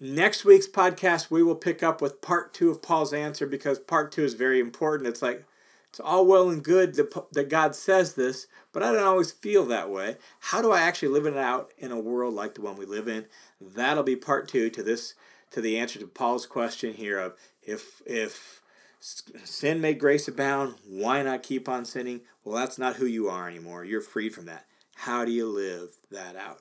Next 0.00 0.44
week's 0.44 0.68
podcast, 0.68 1.30
we 1.30 1.42
will 1.42 1.54
pick 1.54 1.82
up 1.82 2.00
with 2.00 2.22
part 2.22 2.54
two 2.54 2.70
of 2.70 2.80
Paul's 2.80 3.12
answer 3.12 3.46
because 3.46 3.78
part 3.78 4.12
two 4.12 4.24
is 4.24 4.34
very 4.34 4.60
important. 4.60 5.08
It's 5.08 5.22
like, 5.22 5.44
it's 5.90 6.00
all 6.00 6.24
well 6.24 6.48
and 6.50 6.62
good 6.62 6.94
that, 6.94 7.32
that 7.32 7.48
God 7.48 7.74
says 7.74 8.14
this, 8.14 8.46
but 8.72 8.82
I 8.82 8.92
don't 8.92 9.02
always 9.02 9.32
feel 9.32 9.66
that 9.66 9.90
way. 9.90 10.16
How 10.38 10.62
do 10.62 10.70
I 10.70 10.80
actually 10.80 11.08
live 11.08 11.26
it 11.26 11.36
out 11.36 11.72
in 11.78 11.90
a 11.90 11.98
world 11.98 12.32
like 12.32 12.54
the 12.54 12.62
one 12.62 12.76
we 12.76 12.86
live 12.86 13.08
in? 13.08 13.26
That'll 13.60 14.04
be 14.04 14.16
part 14.16 14.46
two 14.46 14.70
to 14.70 14.82
this 14.82 15.14
to 15.50 15.60
the 15.60 15.76
answer 15.78 15.98
to 15.98 16.06
Paul's 16.06 16.46
question 16.46 16.94
here 16.94 17.18
of 17.18 17.34
if 17.60 18.02
if 18.06 18.62
sin 19.00 19.80
made 19.80 19.98
grace 19.98 20.28
abound, 20.28 20.76
why 20.86 21.22
not 21.22 21.42
keep 21.42 21.68
on 21.68 21.84
sinning? 21.84 22.20
Well, 22.44 22.56
that's 22.56 22.78
not 22.78 22.96
who 22.96 23.06
you 23.06 23.28
are 23.28 23.48
anymore. 23.48 23.84
You're 23.84 24.00
freed 24.00 24.34
from 24.34 24.46
that. 24.46 24.66
How 24.94 25.24
do 25.24 25.32
you 25.32 25.46
live 25.46 25.90
that 26.10 26.36
out? 26.36 26.60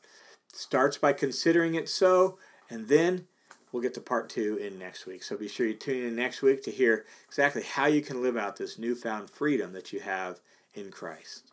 Starts 0.52 0.98
by 0.98 1.14
considering 1.14 1.76
it 1.76 1.88
so, 1.88 2.40
and 2.70 2.88
then 2.88 3.28
we'll 3.72 3.82
get 3.82 3.94
to 3.96 4.02
part 4.02 4.30
two 4.30 4.58
in 4.58 4.78
next 4.80 5.06
week. 5.06 5.24
So 5.24 5.38
be 5.38 5.48
sure 5.48 5.68
you 5.68 5.74
tune 5.74 6.06
in 6.06 6.16
next 6.16 6.42
week 6.42 6.64
to 6.64 6.72
hear 6.72 7.06
exactly 7.28 7.64
how 7.64 7.88
you 7.88 8.02
can 8.02 8.22
live 8.22 8.38
out 8.38 8.58
this 8.58 8.78
newfound 8.78 9.30
freedom 9.30 9.74
that 9.74 9.94
you 9.94 10.00
have 10.00 10.40
in 10.74 10.92
Christ. 10.92 11.52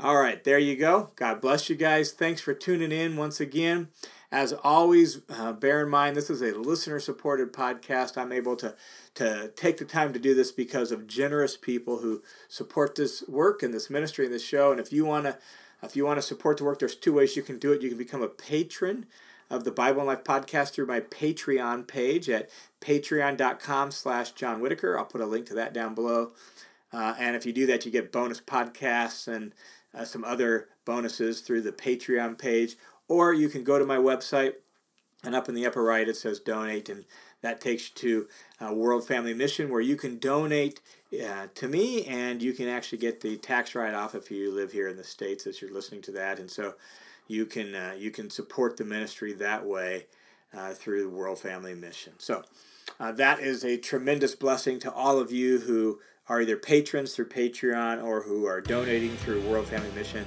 All 0.00 0.16
right, 0.16 0.42
there 0.42 0.58
you 0.58 0.76
go. 0.76 1.10
God 1.16 1.40
bless 1.40 1.70
you 1.70 1.76
guys. 1.76 2.12
Thanks 2.12 2.40
for 2.40 2.54
tuning 2.54 2.90
in 2.90 3.16
once 3.16 3.40
again. 3.40 3.88
As 4.32 4.52
always, 4.52 5.20
uh, 5.28 5.52
bear 5.52 5.82
in 5.82 5.90
mind 5.90 6.16
this 6.16 6.30
is 6.30 6.40
a 6.40 6.58
listener 6.58 6.98
supported 6.98 7.52
podcast. 7.52 8.16
I'm 8.16 8.32
able 8.32 8.56
to, 8.56 8.74
to 9.14 9.52
take 9.54 9.76
the 9.76 9.84
time 9.84 10.12
to 10.12 10.18
do 10.18 10.34
this 10.34 10.50
because 10.50 10.90
of 10.90 11.06
generous 11.06 11.56
people 11.56 11.98
who 11.98 12.22
support 12.48 12.94
this 12.96 13.22
work 13.28 13.62
and 13.62 13.72
this 13.72 13.90
ministry 13.90 14.24
and 14.24 14.34
this 14.34 14.44
show. 14.44 14.72
And 14.72 14.80
if 14.80 14.92
you 14.92 15.04
want 15.04 15.26
to 15.26 15.38
if 15.82 15.96
you 15.96 16.06
want 16.06 16.18
to 16.18 16.22
support 16.22 16.58
the 16.58 16.64
work, 16.64 16.78
there's 16.78 16.94
two 16.94 17.12
ways 17.12 17.36
you 17.36 17.42
can 17.42 17.58
do 17.58 17.72
it. 17.72 17.82
You 17.82 17.88
can 17.88 17.98
become 17.98 18.22
a 18.22 18.28
patron 18.28 19.06
of 19.52 19.64
the 19.64 19.70
Bible 19.70 20.00
and 20.00 20.08
Life 20.08 20.24
podcast 20.24 20.72
through 20.72 20.86
my 20.86 21.00
Patreon 21.00 21.86
page 21.86 22.30
at 22.30 22.48
patreon.com 22.80 23.90
slash 23.90 24.32
John 24.32 24.60
Whitaker. 24.62 24.98
I'll 24.98 25.04
put 25.04 25.20
a 25.20 25.26
link 25.26 25.46
to 25.48 25.54
that 25.54 25.74
down 25.74 25.94
below. 25.94 26.32
Uh, 26.90 27.14
and 27.18 27.36
if 27.36 27.44
you 27.44 27.52
do 27.52 27.66
that, 27.66 27.84
you 27.84 27.92
get 27.92 28.10
bonus 28.10 28.40
podcasts 28.40 29.28
and 29.28 29.52
uh, 29.94 30.06
some 30.06 30.24
other 30.24 30.68
bonuses 30.86 31.40
through 31.42 31.60
the 31.60 31.70
Patreon 31.70 32.38
page. 32.38 32.76
Or 33.08 33.34
you 33.34 33.50
can 33.50 33.62
go 33.62 33.78
to 33.78 33.84
my 33.84 33.98
website, 33.98 34.54
and 35.22 35.34
up 35.34 35.50
in 35.50 35.54
the 35.54 35.66
upper 35.66 35.82
right 35.82 36.08
it 36.08 36.16
says 36.16 36.40
donate, 36.40 36.88
and 36.88 37.04
that 37.42 37.60
takes 37.60 37.90
you 37.90 37.94
to 38.58 38.66
uh, 38.66 38.72
World 38.72 39.06
Family 39.06 39.34
Mission 39.34 39.68
where 39.68 39.80
you 39.82 39.96
can 39.96 40.18
donate 40.18 40.80
uh, 41.12 41.48
to 41.54 41.68
me 41.68 42.06
and 42.06 42.40
you 42.40 42.54
can 42.54 42.68
actually 42.68 42.98
get 42.98 43.20
the 43.20 43.36
tax 43.36 43.74
write 43.74 43.94
off 43.94 44.14
if 44.14 44.30
you 44.30 44.50
live 44.50 44.72
here 44.72 44.88
in 44.88 44.96
the 44.96 45.04
States 45.04 45.46
as 45.46 45.60
you're 45.60 45.72
listening 45.72 46.00
to 46.02 46.12
that. 46.12 46.38
And 46.38 46.50
so 46.50 46.74
you 47.26 47.46
can 47.46 47.74
uh, 47.74 47.94
you 47.98 48.10
can 48.10 48.30
support 48.30 48.76
the 48.76 48.84
ministry 48.84 49.32
that 49.34 49.64
way 49.64 50.06
uh, 50.54 50.72
through 50.72 51.02
the 51.02 51.08
World 51.08 51.38
Family 51.38 51.74
Mission. 51.74 52.14
So 52.18 52.42
uh, 53.00 53.12
that 53.12 53.40
is 53.40 53.64
a 53.64 53.76
tremendous 53.76 54.34
blessing 54.34 54.78
to 54.80 54.92
all 54.92 55.18
of 55.18 55.32
you 55.32 55.60
who 55.60 56.00
are 56.28 56.40
either 56.40 56.56
patrons 56.56 57.14
through 57.14 57.28
Patreon 57.28 58.02
or 58.02 58.22
who 58.22 58.46
are 58.46 58.60
donating 58.60 59.16
through 59.16 59.40
World 59.48 59.66
Family 59.66 59.90
Mission. 59.94 60.24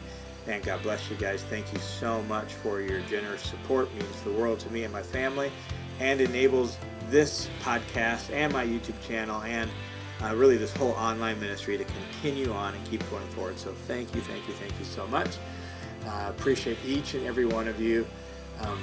And 0.48 0.64
God 0.64 0.84
bless 0.84 1.10
you 1.10 1.16
guys. 1.16 1.42
Thank 1.44 1.72
you 1.74 1.80
so 1.80 2.22
much 2.24 2.54
for 2.54 2.82
your 2.82 3.00
generous 3.02 3.42
support. 3.42 3.88
It 3.88 4.04
means 4.04 4.22
the 4.22 4.32
world 4.34 4.60
to 4.60 4.70
me 4.72 4.84
and 4.84 4.94
my 4.94 5.02
family 5.02 5.52
and 6.00 6.22
enables 6.22 6.78
this 7.10 7.50
podcast 7.64 8.32
and 8.32 8.52
my 8.54 8.66
YouTube 8.66 9.00
channel 9.08 9.42
and 9.44 9.70
uh, 10.24 10.36
really 10.36 10.58
this 10.58 10.76
whole 10.76 10.92
online 10.92 11.40
ministry 11.40 11.78
to 11.78 11.86
continue 11.86 12.52
on 12.52 12.74
and 12.74 12.86
keep 12.86 13.08
going 13.10 13.28
forward. 13.30 13.58
So 13.58 13.72
thank 13.88 14.14
you, 14.14 14.22
thank 14.22 14.48
you, 14.48 14.54
thank 14.54 14.78
you 14.78 14.86
so 14.86 15.08
much. 15.08 15.38
Uh, 16.06 16.28
appreciate 16.30 16.78
each 16.86 17.14
and 17.14 17.26
every 17.26 17.46
one 17.46 17.68
of 17.68 17.82
you. 17.82 18.06
Um, 18.62 18.80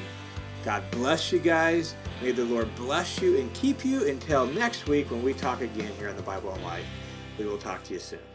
God 0.65 0.83
bless 0.91 1.33
you 1.33 1.39
guys. 1.39 1.95
May 2.21 2.33
the 2.33 2.45
Lord 2.45 2.73
bless 2.77 3.21
you 3.21 3.39
and 3.39 3.53
keep 3.55 3.85
you 3.85 4.09
until 4.09 4.47
next 4.47 4.87
week 4.87 5.11
when 5.11 5.23
we 5.23 5.35
talk 5.35 5.61
again 5.61 5.93
here 5.99 6.09
on 6.09 6.17
the 6.17 6.23
Bible 6.23 6.53
and 6.53 6.63
Life. 6.63 6.87
We 7.39 7.47
will 7.47 7.59
talk 7.59 7.83
to 7.85 7.95
you 7.95 8.01
soon. 8.01 8.32